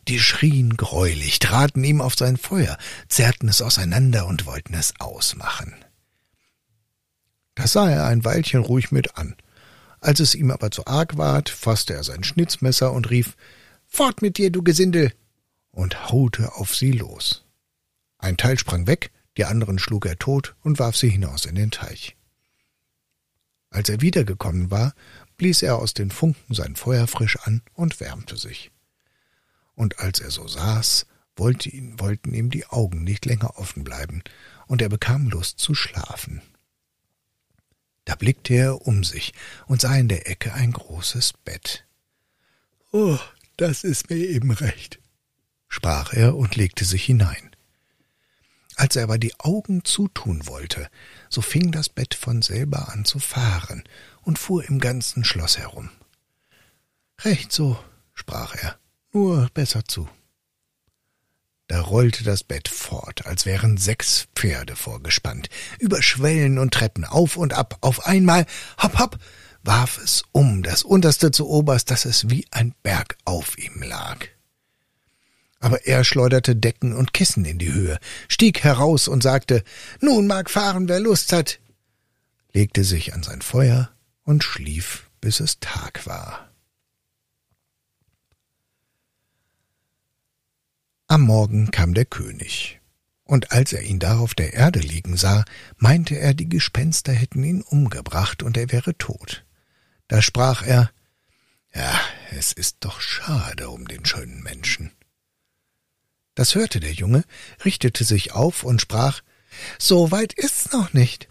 Die 0.08 0.18
schrien 0.18 0.76
greulich, 0.76 1.38
traten 1.38 1.84
ihm 1.84 2.00
auf 2.00 2.16
sein 2.16 2.36
Feuer, 2.36 2.76
zerrten 3.08 3.48
es 3.48 3.62
auseinander 3.62 4.26
und 4.26 4.46
wollten 4.46 4.74
es 4.74 4.94
ausmachen. 4.98 5.74
Das 7.54 7.72
sah 7.72 7.88
er 7.88 8.06
ein 8.06 8.24
Weilchen 8.24 8.62
ruhig 8.62 8.90
mit 8.90 9.16
an, 9.16 9.36
als 10.00 10.20
es 10.20 10.34
ihm 10.34 10.50
aber 10.50 10.70
zu 10.70 10.86
arg 10.86 11.16
ward, 11.16 11.48
fasste 11.48 11.94
er 11.94 12.04
sein 12.04 12.24
Schnitzmesser 12.24 12.92
und 12.92 13.10
rief 13.10 13.36
Fort 13.86 14.22
mit 14.22 14.38
dir, 14.38 14.50
du 14.50 14.62
Gesindel. 14.62 15.12
und 15.72 16.10
haute 16.10 16.54
auf 16.54 16.74
sie 16.74 16.92
los. 16.92 17.44
Ein 18.18 18.36
Teil 18.36 18.58
sprang 18.58 18.86
weg, 18.86 19.12
die 19.36 19.44
anderen 19.44 19.78
schlug 19.78 20.06
er 20.06 20.18
tot 20.18 20.56
und 20.62 20.78
warf 20.78 20.96
sie 20.96 21.08
hinaus 21.08 21.44
in 21.44 21.54
den 21.54 21.70
Teich. 21.70 22.16
Als 23.70 23.88
er 23.88 24.00
wiedergekommen 24.00 24.70
war, 24.70 24.94
blies 25.36 25.62
er 25.62 25.76
aus 25.76 25.94
den 25.94 26.10
Funken 26.10 26.54
sein 26.54 26.76
Feuer 26.76 27.06
frisch 27.06 27.38
an 27.44 27.62
und 27.74 28.00
wärmte 28.00 28.36
sich. 28.36 28.72
Und 29.74 30.00
als 30.00 30.20
er 30.20 30.30
so 30.30 30.46
saß, 30.46 31.06
wollte 31.36 31.70
ihn, 31.70 31.98
wollten 32.00 32.34
ihm 32.34 32.50
die 32.50 32.66
Augen 32.66 33.04
nicht 33.04 33.24
länger 33.26 33.58
offen 33.58 33.84
bleiben, 33.84 34.22
und 34.66 34.82
er 34.82 34.88
bekam 34.88 35.28
Lust 35.28 35.58
zu 35.58 35.74
schlafen. 35.74 36.42
Da 38.04 38.14
blickte 38.14 38.54
er 38.54 38.86
um 38.86 39.04
sich 39.04 39.32
und 39.66 39.80
sah 39.80 39.96
in 39.96 40.08
der 40.08 40.28
Ecke 40.28 40.52
ein 40.54 40.72
großes 40.72 41.34
Bett. 41.44 41.84
Oh, 42.92 43.18
das 43.56 43.84
ist 43.84 44.10
mir 44.10 44.16
eben 44.16 44.50
recht, 44.50 44.98
sprach 45.68 46.12
er 46.12 46.36
und 46.36 46.56
legte 46.56 46.84
sich 46.84 47.04
hinein. 47.04 47.50
Als 48.76 48.96
er 48.96 49.04
aber 49.04 49.18
die 49.18 49.38
Augen 49.38 49.84
zutun 49.84 50.46
wollte, 50.46 50.88
so 51.28 51.42
fing 51.42 51.70
das 51.70 51.88
Bett 51.88 52.14
von 52.14 52.40
selber 52.40 52.88
an 52.88 53.04
zu 53.04 53.18
fahren 53.18 53.84
und 54.22 54.38
fuhr 54.38 54.64
im 54.64 54.78
ganzen 54.78 55.22
Schloss 55.22 55.58
herum. 55.58 55.90
Recht 57.20 57.52
so, 57.52 57.78
sprach 58.14 58.54
er, 58.54 58.78
nur 59.12 59.50
besser 59.52 59.84
zu. 59.84 60.08
Da 61.70 61.82
rollte 61.82 62.24
das 62.24 62.42
Bett 62.42 62.66
fort, 62.66 63.26
als 63.26 63.46
wären 63.46 63.76
sechs 63.76 64.26
Pferde 64.34 64.74
vorgespannt, 64.74 65.48
über 65.78 66.02
Schwellen 66.02 66.58
und 66.58 66.74
Treppen, 66.74 67.04
auf 67.04 67.36
und 67.36 67.52
ab, 67.52 67.78
auf 67.80 68.06
einmal, 68.06 68.44
hopp, 68.82 68.98
hopp, 68.98 69.18
warf 69.62 70.00
es 70.02 70.24
um, 70.32 70.64
das 70.64 70.82
unterste 70.82 71.30
zu 71.30 71.48
oberst, 71.48 71.92
dass 71.92 72.06
es 72.06 72.28
wie 72.28 72.44
ein 72.50 72.74
Berg 72.82 73.16
auf 73.24 73.56
ihm 73.56 73.84
lag. 73.84 74.18
Aber 75.60 75.86
er 75.86 76.02
schleuderte 76.02 76.56
Decken 76.56 76.92
und 76.92 77.14
Kissen 77.14 77.44
in 77.44 77.58
die 77.58 77.72
Höhe, 77.72 78.00
stieg 78.26 78.64
heraus 78.64 79.06
und 79.06 79.22
sagte, 79.22 79.62
nun 80.00 80.26
mag 80.26 80.50
fahren, 80.50 80.88
wer 80.88 80.98
Lust 80.98 81.32
hat, 81.32 81.60
legte 82.52 82.82
sich 82.82 83.14
an 83.14 83.22
sein 83.22 83.42
Feuer 83.42 83.90
und 84.24 84.42
schlief, 84.42 85.08
bis 85.20 85.38
es 85.38 85.60
Tag 85.60 86.04
war. 86.04 86.49
Am 91.10 91.22
Morgen 91.22 91.72
kam 91.72 91.92
der 91.92 92.04
König, 92.04 92.80
und 93.24 93.50
als 93.50 93.72
er 93.72 93.82
ihn 93.82 93.98
da 93.98 94.20
auf 94.20 94.36
der 94.36 94.52
Erde 94.52 94.78
liegen 94.78 95.16
sah, 95.16 95.44
meinte 95.76 96.14
er, 96.14 96.34
die 96.34 96.48
Gespenster 96.48 97.12
hätten 97.12 97.42
ihn 97.42 97.62
umgebracht 97.62 98.44
und 98.44 98.56
er 98.56 98.70
wäre 98.70 98.96
tot. 98.96 99.44
Da 100.06 100.22
sprach 100.22 100.64
er 100.64 100.92
Ja, 101.74 102.00
es 102.30 102.52
ist 102.52 102.76
doch 102.78 103.00
schade 103.00 103.70
um 103.70 103.88
den 103.88 104.06
schönen 104.06 104.40
Menschen. 104.44 104.92
Das 106.36 106.54
hörte 106.54 106.78
der 106.78 106.92
Junge, 106.92 107.24
richtete 107.64 108.04
sich 108.04 108.30
auf 108.30 108.62
und 108.62 108.80
sprach 108.80 109.22
So 109.80 110.12
weit 110.12 110.32
ist's 110.34 110.70
noch 110.70 110.92
nicht. 110.92 111.28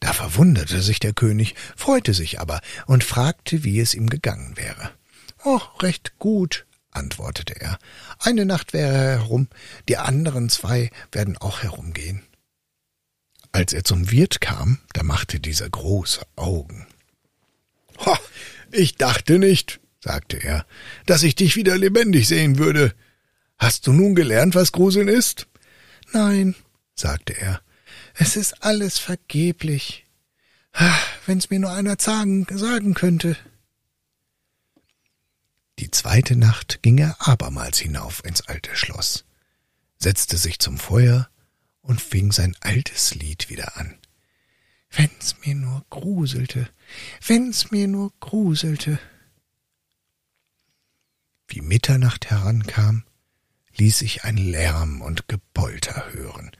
Da 0.00 0.12
verwunderte 0.12 0.82
sich 0.82 0.98
der 0.98 1.12
König, 1.12 1.54
freute 1.76 2.14
sich 2.14 2.40
aber 2.40 2.60
und 2.86 3.04
fragte, 3.04 3.62
wie 3.62 3.78
es 3.78 3.94
ihm 3.94 4.10
gegangen 4.10 4.56
wäre. 4.56 4.90
Oh, 5.44 5.60
recht 5.78 6.18
gut, 6.18 6.66
antwortete 6.92 7.60
er. 7.60 7.78
Eine 8.18 8.44
Nacht 8.44 8.72
wäre 8.72 8.94
er 8.94 9.18
herum, 9.18 9.48
die 9.88 9.96
anderen 9.96 10.48
zwei 10.48 10.90
werden 11.10 11.36
auch 11.38 11.62
herumgehen. 11.62 12.22
Als 13.50 13.72
er 13.72 13.84
zum 13.84 14.10
Wirt 14.10 14.40
kam, 14.40 14.78
da 14.92 15.02
machte 15.02 15.40
dieser 15.40 15.68
große 15.68 16.22
Augen. 16.36 16.86
Ho, 17.98 18.16
ich 18.70 18.96
dachte 18.96 19.38
nicht, 19.38 19.80
sagte 20.00 20.38
er, 20.38 20.66
dass 21.06 21.22
ich 21.22 21.34
dich 21.34 21.56
wieder 21.56 21.76
lebendig 21.76 22.28
sehen 22.28 22.58
würde. 22.58 22.94
Hast 23.58 23.86
du 23.86 23.92
nun 23.92 24.14
gelernt, 24.14 24.54
was 24.54 24.72
Gruseln 24.72 25.08
ist? 25.08 25.46
Nein, 26.12 26.54
sagte 26.94 27.38
er, 27.38 27.60
es 28.14 28.36
ist 28.36 28.62
alles 28.62 28.98
vergeblich. 28.98 30.06
Wenn's 31.26 31.50
mir 31.50 31.58
nur 31.58 31.72
einer 31.72 31.96
sagen, 31.98 32.46
sagen 32.50 32.94
könnte. 32.94 33.36
Die 35.82 35.90
zweite 35.90 36.36
Nacht 36.36 36.80
ging 36.82 36.98
er 36.98 37.16
abermals 37.18 37.80
hinauf 37.80 38.24
ins 38.24 38.42
alte 38.42 38.76
Schloss, 38.76 39.24
setzte 39.98 40.36
sich 40.36 40.60
zum 40.60 40.78
Feuer 40.78 41.28
und 41.80 42.00
fing 42.00 42.30
sein 42.30 42.56
altes 42.60 43.16
Lied 43.16 43.50
wieder 43.50 43.76
an. 43.76 43.98
Wenn's 44.92 45.34
mir 45.44 45.56
nur 45.56 45.84
gruselte, 45.90 46.68
wenn's 47.26 47.72
mir 47.72 47.88
nur 47.88 48.12
gruselte. 48.20 49.00
Wie 51.48 51.62
Mitternacht 51.62 52.30
herankam, 52.30 53.02
ließ 53.74 53.98
sich 53.98 54.22
ein 54.22 54.36
Lärm 54.36 55.00
und 55.00 55.26
Gepolter 55.26 56.12
hören, 56.12 56.52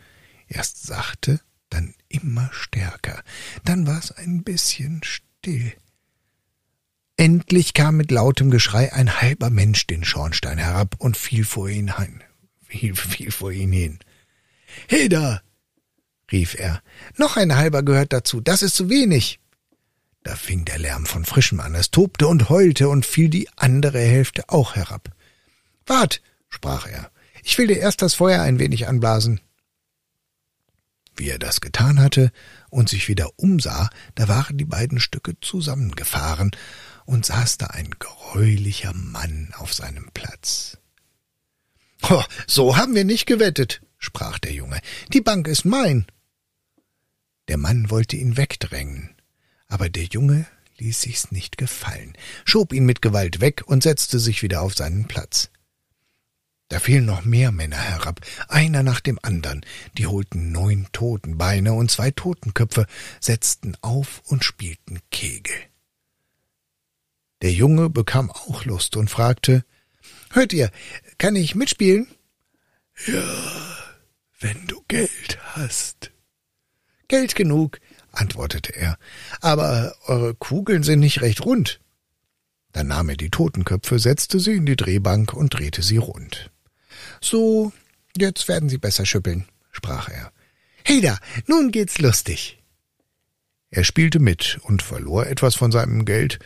erst 0.48 0.82
sachte, 0.82 1.40
dann 1.70 1.94
immer 2.08 2.50
stärker, 2.52 3.22
dann 3.62 3.86
war's 3.86 4.10
ein 4.10 4.42
bisschen 4.42 5.00
still. 5.04 5.76
Endlich 7.22 7.72
kam 7.72 7.98
mit 7.98 8.10
lautem 8.10 8.50
Geschrei 8.50 8.92
ein 8.92 9.20
halber 9.20 9.48
Mensch 9.48 9.86
den 9.86 10.02
Schornstein 10.02 10.58
herab 10.58 10.96
und 10.98 11.16
fiel 11.16 11.44
vor 11.44 11.68
ihn 11.68 11.96
hin. 11.96 12.20
Fiel, 12.66 12.96
fiel 12.96 13.30
vor 13.30 13.52
ihn 13.52 13.70
hin. 13.70 14.00
Hilda! 14.88 15.40
rief 16.32 16.58
er. 16.58 16.82
Noch 17.16 17.36
ein 17.36 17.54
halber 17.54 17.84
gehört 17.84 18.12
dazu, 18.12 18.40
das 18.40 18.62
ist 18.62 18.74
zu 18.74 18.90
wenig. 18.90 19.38
Da 20.24 20.34
fing 20.34 20.64
der 20.64 20.80
Lärm 20.80 21.06
von 21.06 21.24
frischem 21.24 21.60
an, 21.60 21.76
es 21.76 21.92
tobte 21.92 22.26
und 22.26 22.48
heulte 22.48 22.88
und 22.88 23.06
fiel 23.06 23.28
die 23.28 23.48
andere 23.54 24.00
Hälfte 24.00 24.48
auch 24.48 24.74
herab. 24.74 25.14
Wart, 25.86 26.22
sprach 26.48 26.88
er, 26.88 27.12
ich 27.44 27.56
will 27.56 27.68
dir 27.68 27.78
erst 27.78 28.02
das 28.02 28.14
Feuer 28.14 28.42
ein 28.42 28.58
wenig 28.58 28.88
anblasen. 28.88 29.40
Wie 31.14 31.28
er 31.28 31.38
das 31.38 31.60
getan 31.60 32.00
hatte 32.00 32.32
und 32.68 32.88
sich 32.88 33.06
wieder 33.06 33.30
umsah, 33.36 33.90
da 34.16 34.26
waren 34.26 34.58
die 34.58 34.64
beiden 34.64 34.98
Stücke 34.98 35.38
zusammengefahren, 35.40 36.50
und 37.04 37.26
saß 37.26 37.58
da 37.58 37.66
ein 37.68 37.90
greulicher 37.98 38.92
Mann 38.94 39.52
auf 39.58 39.74
seinem 39.74 40.10
Platz. 40.12 40.78
Oh, 42.02 42.24
so 42.46 42.76
haben 42.76 42.94
wir 42.94 43.04
nicht 43.04 43.26
gewettet, 43.26 43.80
sprach 43.98 44.38
der 44.38 44.52
Junge. 44.52 44.80
Die 45.12 45.20
Bank 45.20 45.46
ist 45.48 45.64
mein. 45.64 46.06
Der 47.48 47.56
Mann 47.58 47.90
wollte 47.90 48.16
ihn 48.16 48.36
wegdrängen, 48.36 49.14
aber 49.68 49.88
der 49.88 50.04
Junge 50.04 50.46
ließ 50.78 51.00
sich's 51.00 51.30
nicht 51.30 51.58
gefallen, 51.58 52.14
schob 52.44 52.72
ihn 52.72 52.84
mit 52.84 53.02
Gewalt 53.02 53.40
weg 53.40 53.62
und 53.66 53.82
setzte 53.82 54.18
sich 54.18 54.42
wieder 54.42 54.62
auf 54.62 54.74
seinen 54.74 55.06
Platz. 55.06 55.50
Da 56.68 56.80
fielen 56.80 57.04
noch 57.04 57.24
mehr 57.24 57.52
Männer 57.52 57.76
herab, 57.76 58.20
einer 58.48 58.82
nach 58.82 59.00
dem 59.00 59.18
andern, 59.22 59.60
die 59.98 60.06
holten 60.06 60.52
neun 60.52 60.88
Totenbeine 60.92 61.74
und 61.74 61.90
zwei 61.90 62.10
Totenköpfe, 62.10 62.86
setzten 63.20 63.76
auf 63.82 64.22
und 64.26 64.44
spielten 64.44 65.00
Kegel. 65.10 65.54
Der 67.42 67.52
Junge 67.52 67.90
bekam 67.90 68.30
auch 68.30 68.64
Lust 68.64 68.96
und 68.96 69.10
fragte 69.10 69.64
Hört 70.30 70.52
ihr, 70.52 70.70
kann 71.18 71.36
ich 71.36 71.54
mitspielen? 71.54 72.06
Ja, 73.06 73.22
wenn 74.40 74.66
du 74.66 74.82
Geld 74.88 75.38
hast. 75.54 76.12
Geld 77.08 77.34
genug, 77.34 77.80
antwortete 78.12 78.74
er, 78.74 78.96
aber 79.40 79.94
eure 80.06 80.34
Kugeln 80.34 80.84
sind 80.84 81.00
nicht 81.00 81.20
recht 81.20 81.44
rund. 81.44 81.80
Dann 82.72 82.86
nahm 82.86 83.10
er 83.10 83.16
die 83.16 83.30
Totenköpfe, 83.30 83.98
setzte 83.98 84.40
sie 84.40 84.52
in 84.52 84.66
die 84.66 84.76
Drehbank 84.76 85.34
und 85.34 85.50
drehte 85.50 85.82
sie 85.82 85.98
rund. 85.98 86.50
So, 87.20 87.72
jetzt 88.16 88.48
werden 88.48 88.68
sie 88.68 88.78
besser 88.78 89.04
schüppeln, 89.04 89.46
sprach 89.72 90.08
er. 90.08 90.32
Heda, 90.84 91.18
nun 91.46 91.70
geht's 91.70 91.98
lustig. 91.98 92.62
Er 93.70 93.84
spielte 93.84 94.20
mit 94.20 94.58
und 94.62 94.82
verlor 94.82 95.26
etwas 95.26 95.54
von 95.54 95.72
seinem 95.72 96.04
Geld, 96.04 96.38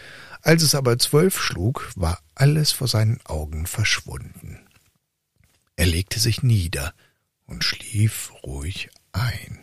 Als 0.46 0.62
es 0.62 0.76
aber 0.76 0.96
zwölf 0.96 1.40
schlug, 1.40 1.90
war 1.96 2.22
alles 2.37 2.70
vor 2.70 2.87
seinen 2.87 3.20
Augen 3.26 3.66
verschwunden. 3.66 4.64
Er 5.74 5.87
legte 5.87 6.20
sich 6.20 6.44
nieder 6.44 6.94
und 7.46 7.64
schlief 7.64 8.30
ruhig 8.44 8.88
ein. 9.11 9.59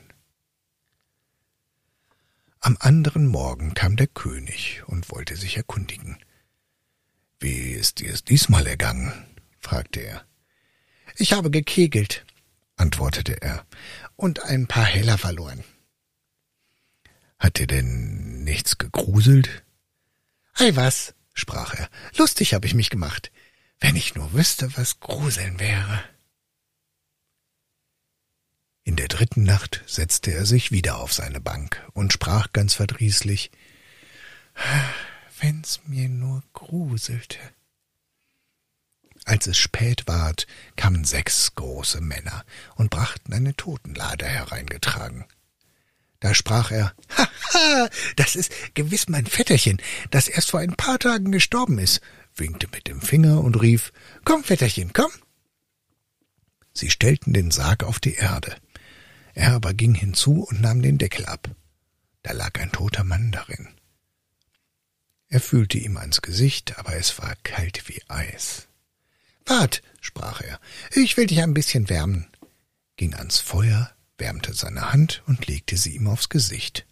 Am 2.59 2.75
anderen 2.81 3.27
Morgen 3.27 3.73
kam 3.75 3.95
der 3.95 4.07
König 4.07 4.83
und 4.85 5.09
wollte 5.09 5.37
sich 5.37 5.55
erkundigen. 5.55 6.17
Wie 7.39 7.71
ist 7.71 7.99
dir 7.99 8.11
es 8.11 8.25
diesmal 8.25 8.67
ergangen? 8.67 9.13
fragte 9.61 10.01
er. 10.01 10.25
Ich 11.15 11.31
habe 11.31 11.49
gekegelt, 11.49 12.25
antwortete 12.75 13.41
er, 13.41 13.65
und 14.17 14.43
ein 14.43 14.67
paar 14.67 14.83
Heller 14.83 15.17
verloren. 15.17 15.63
Hat 17.39 17.57
dir 17.57 17.67
denn 17.67 18.43
nichts 18.43 18.77
gegruselt? 18.77 19.62
Ei 20.55 20.75
was, 20.75 21.15
sprach 21.33 21.73
er, 21.73 21.89
lustig 22.15 22.53
habe 22.53 22.67
ich 22.67 22.73
mich 22.73 22.89
gemacht. 22.89 23.31
Wenn 23.79 23.95
ich 23.95 24.15
nur 24.15 24.33
wüsste, 24.33 24.75
was 24.77 24.99
Gruseln 24.99 25.59
wäre. 25.59 26.03
In 28.85 28.95
der 28.95 29.07
dritten 29.07 29.43
Nacht 29.43 29.81
setzte 29.87 30.33
er 30.33 30.45
sich 30.45 30.71
wieder 30.71 30.97
auf 30.97 31.13
seine 31.13 31.39
Bank 31.39 31.81
und 31.93 32.13
sprach 32.13 32.51
ganz 32.51 32.73
verdrießlich 32.73 33.51
Wenn's 35.39 35.81
mir 35.87 36.09
nur 36.09 36.43
gruselte. 36.53 37.39
Als 39.25 39.47
es 39.47 39.57
spät 39.57 40.03
ward, 40.05 40.47
kamen 40.75 41.05
sechs 41.05 41.55
große 41.55 42.01
Männer 42.01 42.45
und 42.75 42.89
brachten 42.89 43.33
eine 43.33 43.55
Totenlade 43.55 44.25
hereingetragen. 44.25 45.25
Da 46.23 46.33
sprach 46.33 46.71
er, 46.71 46.93
Haha, 47.17 47.89
das 48.15 48.37
ist 48.37 48.53
gewiss 48.75 49.09
mein 49.09 49.25
Vetterchen, 49.25 49.81
das 50.09 50.29
erst 50.29 50.51
vor 50.51 50.61
ein 50.61 50.73
paar 50.77 50.97
Tagen 50.97 51.33
gestorben 51.33 51.77
ist, 51.79 51.99
winkte 52.33 52.69
mit 52.71 52.87
dem 52.87 53.01
Finger 53.01 53.41
und 53.41 53.61
rief, 53.61 53.91
Komm, 54.23 54.41
Vetterchen, 54.41 54.93
komm. 54.93 55.11
Sie 56.71 56.89
stellten 56.89 57.33
den 57.33 57.51
Sarg 57.51 57.83
auf 57.83 57.99
die 57.99 58.13
Erde. 58.13 58.55
Er 59.33 59.51
aber 59.51 59.73
ging 59.73 59.95
hinzu 59.95 60.45
und 60.45 60.61
nahm 60.61 60.81
den 60.81 60.97
Deckel 60.97 61.25
ab. 61.25 61.49
Da 62.21 62.31
lag 62.31 62.57
ein 62.57 62.71
toter 62.71 63.03
Mann 63.03 63.33
darin. 63.33 63.67
Er 65.27 65.41
fühlte 65.41 65.77
ihm 65.77 65.97
ans 65.97 66.21
Gesicht, 66.21 66.79
aber 66.79 66.95
es 66.95 67.19
war 67.19 67.35
kalt 67.43 67.89
wie 67.89 68.01
Eis. 68.07 68.69
Wart, 69.45 69.81
sprach 69.99 70.39
er, 70.39 70.57
ich 70.91 71.17
will 71.17 71.25
dich 71.25 71.41
ein 71.41 71.53
bisschen 71.53 71.89
wärmen, 71.89 72.27
ging 72.95 73.13
ans 73.13 73.39
Feuer, 73.39 73.93
wärmte 74.17 74.53
seine 74.53 74.91
Hand 74.91 75.23
und 75.27 75.47
legte 75.47 75.77
sie 75.77 75.95
ihm 75.95 76.07
aufs 76.07 76.29
Gesicht. 76.29 76.85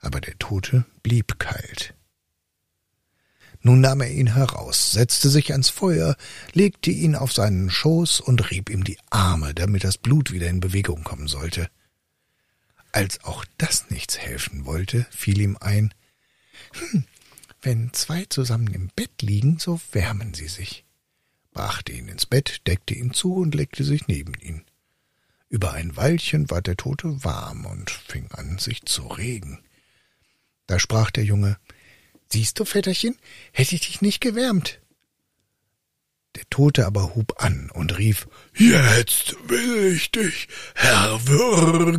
Aber 0.00 0.20
der 0.20 0.38
Tote 0.38 0.84
blieb 1.02 1.38
kalt. 1.38 1.94
Nun 3.62 3.80
nahm 3.80 4.02
er 4.02 4.10
ihn 4.10 4.34
heraus, 4.34 4.92
setzte 4.92 5.28
sich 5.30 5.52
ans 5.52 5.70
Feuer, 5.70 6.16
legte 6.52 6.90
ihn 6.90 7.16
auf 7.16 7.32
seinen 7.32 7.70
Schoß 7.70 8.20
und 8.20 8.50
rieb 8.50 8.70
ihm 8.70 8.84
die 8.84 8.98
Arme, 9.10 9.54
damit 9.54 9.82
das 9.82 9.98
Blut 9.98 10.30
wieder 10.30 10.48
in 10.48 10.60
Bewegung 10.60 11.02
kommen 11.04 11.26
sollte. 11.26 11.68
Als 12.92 13.24
auch 13.24 13.44
das 13.58 13.90
nichts 13.90 14.18
helfen 14.18 14.66
wollte, 14.66 15.06
fiel 15.10 15.40
ihm 15.40 15.56
ein, 15.60 15.92
hm, 16.72 17.04
wenn 17.62 17.92
zwei 17.92 18.26
zusammen 18.26 18.72
im 18.72 18.90
Bett 18.94 19.22
liegen, 19.22 19.58
so 19.58 19.80
wärmen 19.92 20.34
sie 20.34 20.48
sich 20.48 20.86
brachte 21.56 21.92
ihn 21.92 22.08
ins 22.08 22.26
Bett, 22.26 22.66
deckte 22.66 22.94
ihn 22.94 23.14
zu 23.14 23.34
und 23.34 23.54
legte 23.54 23.82
sich 23.82 24.08
neben 24.08 24.34
ihn. 24.34 24.62
Über 25.48 25.72
ein 25.72 25.96
Weilchen 25.96 26.50
war 26.50 26.60
der 26.60 26.76
Tote 26.76 27.24
warm 27.24 27.66
und 27.66 27.90
fing 27.90 28.28
an, 28.32 28.58
sich 28.58 28.84
zu 28.84 29.06
regen. 29.06 29.62
Da 30.66 30.78
sprach 30.80 31.10
der 31.10 31.24
Junge, 31.24 31.58
Siehst 32.28 32.58
du, 32.58 32.64
Vetterchen, 32.64 33.16
hätte 33.52 33.76
ich 33.76 33.82
dich 33.82 34.02
nicht 34.02 34.20
gewärmt. 34.20 34.80
Der 36.34 36.42
Tote 36.50 36.84
aber 36.84 37.14
hub 37.14 37.40
an 37.40 37.70
und 37.72 37.96
rief, 37.96 38.26
Jetzt 38.54 39.36
will 39.48 39.94
ich 39.94 40.10
dich 40.10 40.48
erwürgen. 40.74 41.92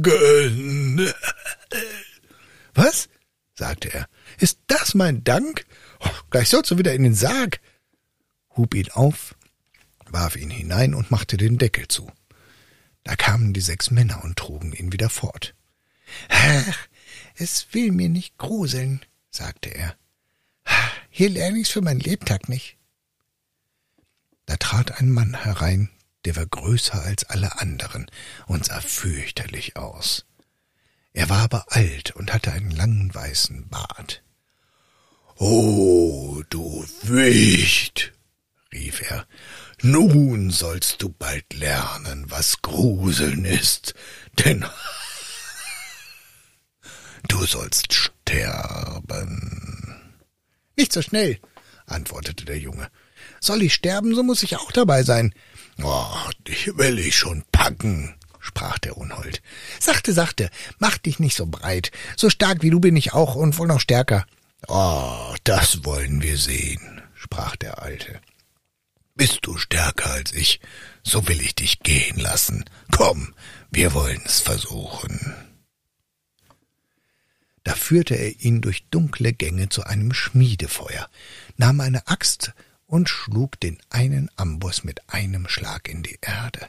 Was? 2.73 3.07
sagte 3.55 3.93
er. 3.93 4.09
Ist 4.37 4.59
das 4.67 4.93
mein 4.93 5.23
Dank? 5.23 5.65
Oh, 6.01 6.09
gleich 6.29 6.49
sollst 6.49 6.71
du 6.71 6.77
wieder 6.77 6.93
in 6.93 7.03
den 7.03 7.15
Sarg. 7.15 7.61
Hub 8.55 8.75
ihn 8.75 8.91
auf, 8.91 9.33
warf 10.09 10.35
ihn 10.35 10.49
hinein 10.49 10.93
und 10.93 11.09
machte 11.09 11.37
den 11.37 11.57
Deckel 11.57 11.87
zu. 11.87 12.11
Da 13.07 13.15
kamen 13.15 13.53
die 13.53 13.61
sechs 13.61 13.89
Männer 13.89 14.21
und 14.25 14.37
trugen 14.37 14.73
ihn 14.73 14.91
wieder 14.91 15.09
fort. 15.09 15.55
Ach, 16.27 16.77
es 17.35 17.67
will 17.71 17.93
mir 17.93 18.09
nicht 18.09 18.37
gruseln, 18.37 18.99
sagte 19.31 19.69
er. 19.69 19.95
Hier 21.09 21.29
lerne 21.29 21.59
ich's 21.59 21.69
für 21.69 21.79
mein 21.79 22.01
Lebtag 22.01 22.49
nicht. 22.49 22.75
Da 24.45 24.57
trat 24.57 24.99
ein 24.99 25.09
Mann 25.09 25.41
herein, 25.41 25.89
der 26.25 26.35
war 26.35 26.47
größer 26.47 27.01
als 27.01 27.23
alle 27.23 27.61
anderen 27.61 28.11
und 28.45 28.65
sah 28.65 28.81
fürchterlich 28.81 29.77
aus. 29.77 30.25
Er 31.13 31.29
war 31.29 31.43
aber 31.43 31.71
alt 31.71 32.11
und 32.11 32.33
hatte 32.33 32.51
einen 32.51 32.71
langen 32.71 33.15
weißen 33.15 33.69
Bart. 33.69 34.21
Oh, 35.37 36.43
du 36.49 36.85
Wicht, 37.03 38.11
rief 38.73 39.01
er, 39.09 39.25
nun 39.81 40.49
sollst 40.49 41.01
du 41.01 41.09
bald 41.09 41.53
lernen, 41.53 42.25
was 42.29 42.61
Gruseln 42.61 43.45
ist, 43.45 43.93
denn 44.39 44.65
du 47.27 47.45
sollst 47.45 47.93
sterben. 47.93 49.43
Nicht 50.75 50.93
so 50.93 51.01
schnell, 51.01 51.39
antwortete 51.85 52.45
der 52.45 52.57
Junge. 52.59 52.89
Soll 53.39 53.63
ich 53.63 53.73
sterben, 53.73 54.15
so 54.15 54.23
muss 54.23 54.43
ich 54.43 54.57
auch 54.57 54.71
dabei 54.71 55.03
sein. 55.03 55.33
Oh, 55.83 56.29
dich 56.47 56.75
will 56.77 56.97
ich 56.99 57.15
schon 57.15 57.43
packen, 57.51 58.15
sprach 58.39 58.79
der 58.79 58.97
Unhold. 58.97 59.41
Sachte, 59.79 60.13
sachte, 60.13 60.49
mach 60.79 60.97
dich 60.97 61.19
nicht 61.19 61.37
so 61.37 61.45
breit. 61.45 61.91
So 62.15 62.29
stark 62.29 62.63
wie 62.63 62.69
du 62.69 62.79
bin 62.79 62.95
ich 62.95 63.13
auch 63.13 63.35
und 63.35 63.57
wohl 63.57 63.67
noch 63.67 63.79
stärker. 63.79 64.25
Oh, 64.67 65.35
das 65.43 65.85
wollen 65.85 66.21
wir 66.21 66.37
sehen, 66.37 67.01
sprach 67.15 67.55
der 67.55 67.81
Alte. 67.81 68.19
Bist 69.17 69.39
du 69.47 69.57
stärker 69.57 70.11
als 70.11 70.31
ich, 70.31 70.59
so 71.01 71.27
will 71.27 71.41
ich 71.41 71.55
dich 71.55 71.79
gehen 71.79 72.19
lassen. 72.19 72.65
Komm, 72.91 73.33
wir 73.71 73.95
wollen's 73.95 74.41
versuchen. 74.41 75.33
Da 77.63 77.73
führte 77.73 78.13
er 78.13 78.39
ihn 78.39 78.61
durch 78.61 78.87
dunkle 78.91 79.33
Gänge 79.33 79.69
zu 79.69 79.83
einem 79.83 80.13
Schmiedefeuer, 80.13 81.09
nahm 81.57 81.81
eine 81.81 82.07
Axt 82.07 82.53
und 82.85 83.09
schlug 83.09 83.59
den 83.59 83.79
einen 83.89 84.29
Amboss 84.35 84.83
mit 84.83 85.09
einem 85.09 85.49
Schlag 85.49 85.89
in 85.89 86.03
die 86.03 86.19
Erde. 86.21 86.67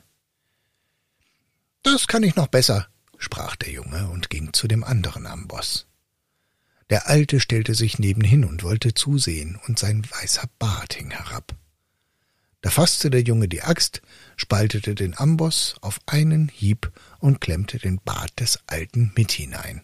Das 1.82 2.08
kann 2.08 2.22
ich 2.22 2.34
noch 2.34 2.48
besser, 2.48 2.88
sprach 3.18 3.56
der 3.56 3.72
Junge 3.72 4.08
und 4.08 4.30
ging 4.30 4.54
zu 4.54 4.68
dem 4.68 4.84
anderen 4.84 5.26
Amboss. 5.26 5.86
Der 6.88 7.08
Alte 7.08 7.40
stellte 7.40 7.74
sich 7.74 7.98
nebenhin 7.98 8.46
und 8.46 8.62
wollte 8.62 8.94
zusehen, 8.94 9.60
und 9.66 9.78
sein 9.78 10.02
weißer 10.10 10.48
Bart 10.58 10.94
hing 10.94 11.10
herab. 11.10 11.54
Da 12.60 12.70
fasste 12.70 13.10
der 13.10 13.22
Junge 13.22 13.48
die 13.48 13.62
Axt, 13.62 14.02
spaltete 14.36 14.94
den 14.94 15.16
Amboss 15.16 15.76
auf 15.80 16.00
einen 16.06 16.48
Hieb 16.48 16.90
und 17.20 17.40
klemmte 17.40 17.78
den 17.78 18.00
Bart 18.04 18.40
des 18.40 18.58
Alten 18.66 19.12
mit 19.16 19.30
hinein. 19.30 19.82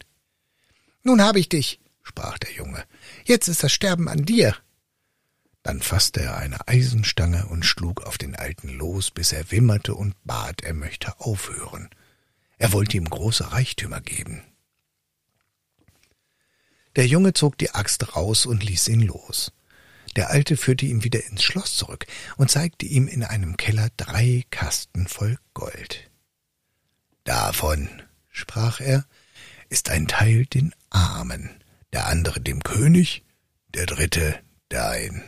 Nun 1.02 1.22
hab 1.22 1.36
ich 1.36 1.48
dich, 1.48 1.80
sprach 2.02 2.38
der 2.38 2.52
Junge. 2.52 2.84
Jetzt 3.24 3.48
ist 3.48 3.62
das 3.62 3.72
Sterben 3.72 4.08
an 4.08 4.24
dir. 4.24 4.56
Dann 5.62 5.80
fasste 5.80 6.20
er 6.20 6.36
eine 6.36 6.66
Eisenstange 6.68 7.46
und 7.46 7.64
schlug 7.64 8.02
auf 8.02 8.18
den 8.18 8.34
Alten 8.34 8.68
los, 8.68 9.10
bis 9.10 9.32
er 9.32 9.50
wimmerte 9.50 9.94
und 9.94 10.14
bat, 10.24 10.62
er 10.62 10.74
möchte 10.74 11.20
aufhören. 11.20 11.88
Er 12.58 12.72
wollte 12.72 12.96
ihm 12.96 13.08
große 13.08 13.52
Reichtümer 13.52 14.00
geben. 14.00 14.42
Der 16.96 17.06
Junge 17.06 17.32
zog 17.32 17.56
die 17.58 17.70
Axt 17.70 18.14
raus 18.14 18.46
und 18.46 18.62
ließ 18.62 18.88
ihn 18.88 19.00
los. 19.00 19.52
Der 20.16 20.30
Alte 20.30 20.56
führte 20.56 20.86
ihn 20.86 21.02
wieder 21.02 21.24
ins 21.26 21.42
Schloss 21.42 21.76
zurück 21.76 22.06
und 22.36 22.50
zeigte 22.50 22.86
ihm 22.86 23.08
in 23.08 23.24
einem 23.24 23.56
Keller 23.56 23.88
drei 23.96 24.44
Kasten 24.50 25.08
voll 25.08 25.38
Gold. 25.54 26.10
Davon, 27.24 27.88
sprach 28.30 28.80
er, 28.80 29.06
ist 29.68 29.88
ein 29.88 30.06
Teil 30.06 30.46
den 30.46 30.74
Armen, 30.90 31.50
der 31.92 32.06
andere 32.06 32.40
dem 32.40 32.62
König, 32.62 33.24
der 33.74 33.86
dritte 33.86 34.38
dein. 34.68 35.22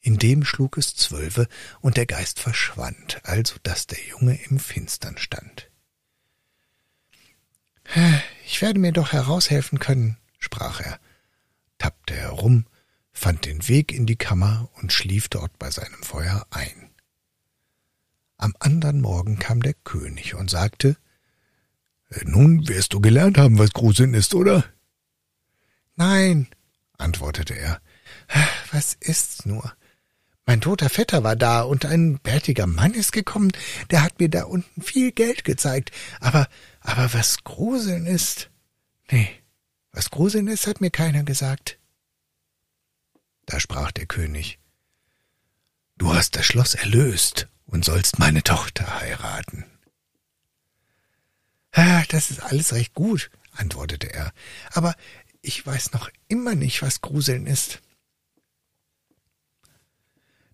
In 0.00 0.18
dem 0.18 0.44
schlug 0.44 0.78
es 0.78 0.94
zwölfe, 0.96 1.48
und 1.80 1.96
der 1.96 2.06
Geist 2.06 2.40
verschwand, 2.40 3.20
also 3.24 3.56
dass 3.62 3.86
der 3.86 4.02
Junge 4.04 4.38
im 4.48 4.58
Finstern 4.58 5.18
stand. 5.18 5.70
Ich 8.46 8.62
werde 8.62 8.78
mir 8.78 8.92
doch 8.92 9.12
heraushelfen 9.12 9.78
können, 9.78 10.16
sprach 10.38 10.80
er, 10.80 10.98
tappte 11.78 12.14
herum, 12.14 12.66
fand 13.12 13.44
den 13.46 13.68
Weg 13.68 13.92
in 13.92 14.06
die 14.06 14.16
Kammer 14.16 14.68
und 14.80 14.92
schlief 14.92 15.28
dort 15.28 15.58
bei 15.58 15.70
seinem 15.70 16.02
Feuer 16.02 16.46
ein. 16.50 16.90
Am 18.36 18.54
andern 18.58 19.00
Morgen 19.00 19.38
kam 19.38 19.62
der 19.62 19.74
König 19.74 20.34
und 20.34 20.50
sagte 20.50 20.96
Nun 22.24 22.66
wirst 22.68 22.92
du 22.92 23.00
gelernt 23.00 23.38
haben, 23.38 23.58
was 23.58 23.72
Gruseln 23.72 24.14
ist, 24.14 24.34
oder? 24.34 24.64
Nein, 25.96 26.48
antwortete 26.98 27.54
er. 27.54 27.80
Was 28.72 28.94
ist's 28.94 29.46
nur? 29.46 29.72
Mein 30.44 30.60
toter 30.60 30.88
Vetter 30.88 31.22
war 31.22 31.36
da 31.36 31.62
und 31.62 31.84
ein 31.84 32.18
bärtiger 32.18 32.66
Mann 32.66 32.94
ist 32.94 33.12
gekommen, 33.12 33.52
der 33.90 34.02
hat 34.02 34.18
mir 34.18 34.28
da 34.28 34.44
unten 34.44 34.82
viel 34.82 35.12
Geld 35.12 35.44
gezeigt. 35.44 35.92
Aber, 36.20 36.48
aber 36.80 37.14
was 37.14 37.44
Gruseln 37.44 38.06
ist? 38.06 38.50
Nee, 39.10 39.30
was 39.92 40.10
Gruseln 40.10 40.48
ist, 40.48 40.66
hat 40.66 40.80
mir 40.80 40.90
keiner 40.90 41.22
gesagt. 41.22 41.78
Da 43.52 43.60
sprach 43.60 43.92
der 43.92 44.06
König. 44.06 44.58
Du 45.98 46.14
hast 46.14 46.36
das 46.36 46.46
Schloss 46.46 46.74
erlöst 46.74 47.48
und 47.66 47.84
sollst 47.84 48.18
meine 48.18 48.42
Tochter 48.42 48.98
heiraten. 48.98 49.66
Das 52.08 52.30
ist 52.30 52.42
alles 52.42 52.72
recht 52.72 52.94
gut, 52.94 53.30
antwortete 53.52 54.10
er, 54.10 54.32
aber 54.72 54.94
ich 55.42 55.66
weiß 55.66 55.92
noch 55.92 56.08
immer 56.28 56.54
nicht, 56.54 56.80
was 56.80 57.02
Gruseln 57.02 57.46
ist. 57.46 57.82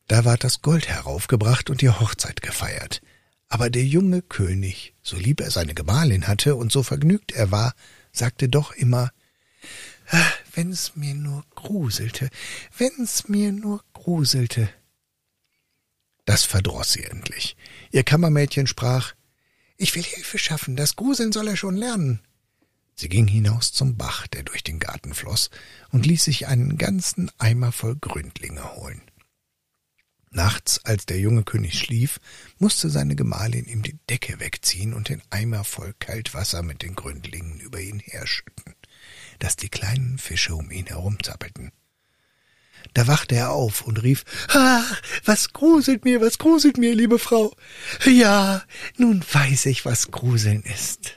Da 0.08 0.24
ward 0.24 0.42
das 0.42 0.60
Gold 0.60 0.88
heraufgebracht 0.88 1.70
und 1.70 1.82
die 1.82 1.90
Hochzeit 1.90 2.42
gefeiert. 2.42 3.00
Aber 3.48 3.70
der 3.70 3.84
junge 3.84 4.22
König, 4.22 4.94
so 5.02 5.16
lieb 5.16 5.40
er 5.40 5.52
seine 5.52 5.74
Gemahlin 5.74 6.26
hatte 6.26 6.56
und 6.56 6.72
so 6.72 6.82
vergnügt 6.82 7.30
er 7.30 7.52
war, 7.52 7.74
sagte 8.10 8.48
doch 8.48 8.72
immer 8.72 9.04
ah, 9.04 9.12
Wenn's 10.54 10.96
mir 10.96 11.14
nur 11.14 11.44
gruselte, 11.54 12.30
wenn's 12.76 13.28
mir 13.28 13.52
nur 13.52 13.84
gruselte. 13.92 14.68
Das 16.24 16.44
verdroß 16.44 16.92
sie 16.92 17.04
endlich. 17.04 17.56
Ihr 17.90 18.04
Kammermädchen 18.04 18.66
sprach 18.66 19.14
Ich 19.76 19.94
will 19.94 20.02
Hilfe 20.02 20.38
schaffen, 20.38 20.76
das 20.76 20.96
Gruseln 20.96 21.32
soll 21.32 21.48
er 21.48 21.56
schon 21.56 21.76
lernen. 21.76 22.20
Sie 22.94 23.08
ging 23.08 23.28
hinaus 23.28 23.72
zum 23.72 23.96
Bach, 23.96 24.26
der 24.26 24.42
durch 24.42 24.64
den 24.64 24.80
Garten 24.80 25.14
floß, 25.14 25.50
und 25.90 26.04
ließ 26.04 26.24
sich 26.24 26.48
einen 26.48 26.76
ganzen 26.78 27.30
Eimer 27.38 27.70
voll 27.70 27.94
Gründlinge 27.94 28.74
holen. 28.74 29.02
Nachts, 30.30 30.84
als 30.84 31.06
der 31.06 31.18
junge 31.18 31.44
König 31.44 31.78
schlief, 31.78 32.18
musste 32.58 32.90
seine 32.90 33.14
Gemahlin 33.16 33.66
ihm 33.66 33.82
die 33.82 33.98
Decke 34.10 34.40
wegziehen 34.40 34.92
und 34.92 35.08
den 35.08 35.22
Eimer 35.30 35.64
voll 35.64 35.94
Kaltwasser 35.98 36.62
mit 36.62 36.82
den 36.82 36.94
Gründlingen 36.96 37.60
über 37.60 37.80
ihn 37.80 38.00
herschütten, 38.00 38.74
dass 39.38 39.56
die 39.56 39.68
kleinen 39.68 40.18
Fische 40.18 40.54
um 40.54 40.70
ihn 40.70 40.86
herumzappelten. 40.86 41.72
Da 42.94 43.06
wachte 43.06 43.34
er 43.34 43.50
auf 43.50 43.82
und 43.82 44.02
rief, 44.02 44.24
Ach, 44.48 45.02
was 45.24 45.52
gruselt 45.52 46.04
mir, 46.04 46.20
was 46.20 46.38
gruselt 46.38 46.78
mir, 46.78 46.94
liebe 46.94 47.18
Frau. 47.18 47.54
Ja, 48.04 48.62
nun 48.96 49.22
weiß 49.32 49.66
ich, 49.66 49.84
was 49.84 50.10
Gruseln 50.10 50.62
ist. 50.62 51.14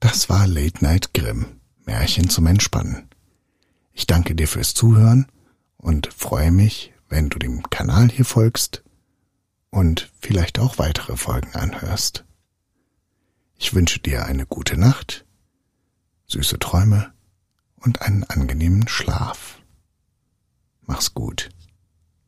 Das 0.00 0.28
war 0.28 0.46
Late 0.46 0.84
Night 0.84 1.14
Grimm, 1.14 1.60
Märchen 1.84 2.28
zum 2.28 2.46
Entspannen. 2.46 3.08
Ich 3.92 4.06
danke 4.06 4.34
dir 4.34 4.48
fürs 4.48 4.74
Zuhören 4.74 5.26
und 5.76 6.12
freue 6.12 6.50
mich, 6.50 6.92
wenn 7.08 7.28
du 7.28 7.38
dem 7.38 7.68
Kanal 7.70 8.10
hier 8.10 8.24
folgst 8.24 8.82
und 9.70 10.10
vielleicht 10.20 10.58
auch 10.58 10.78
weitere 10.78 11.16
Folgen 11.16 11.54
anhörst. 11.54 12.24
Ich 13.62 13.74
wünsche 13.74 14.00
dir 14.00 14.26
eine 14.26 14.44
gute 14.44 14.76
Nacht, 14.76 15.24
süße 16.26 16.58
Träume 16.58 17.12
und 17.76 18.02
einen 18.02 18.24
angenehmen 18.24 18.88
Schlaf. 18.88 19.62
Mach's 20.80 21.14
gut. 21.14 21.48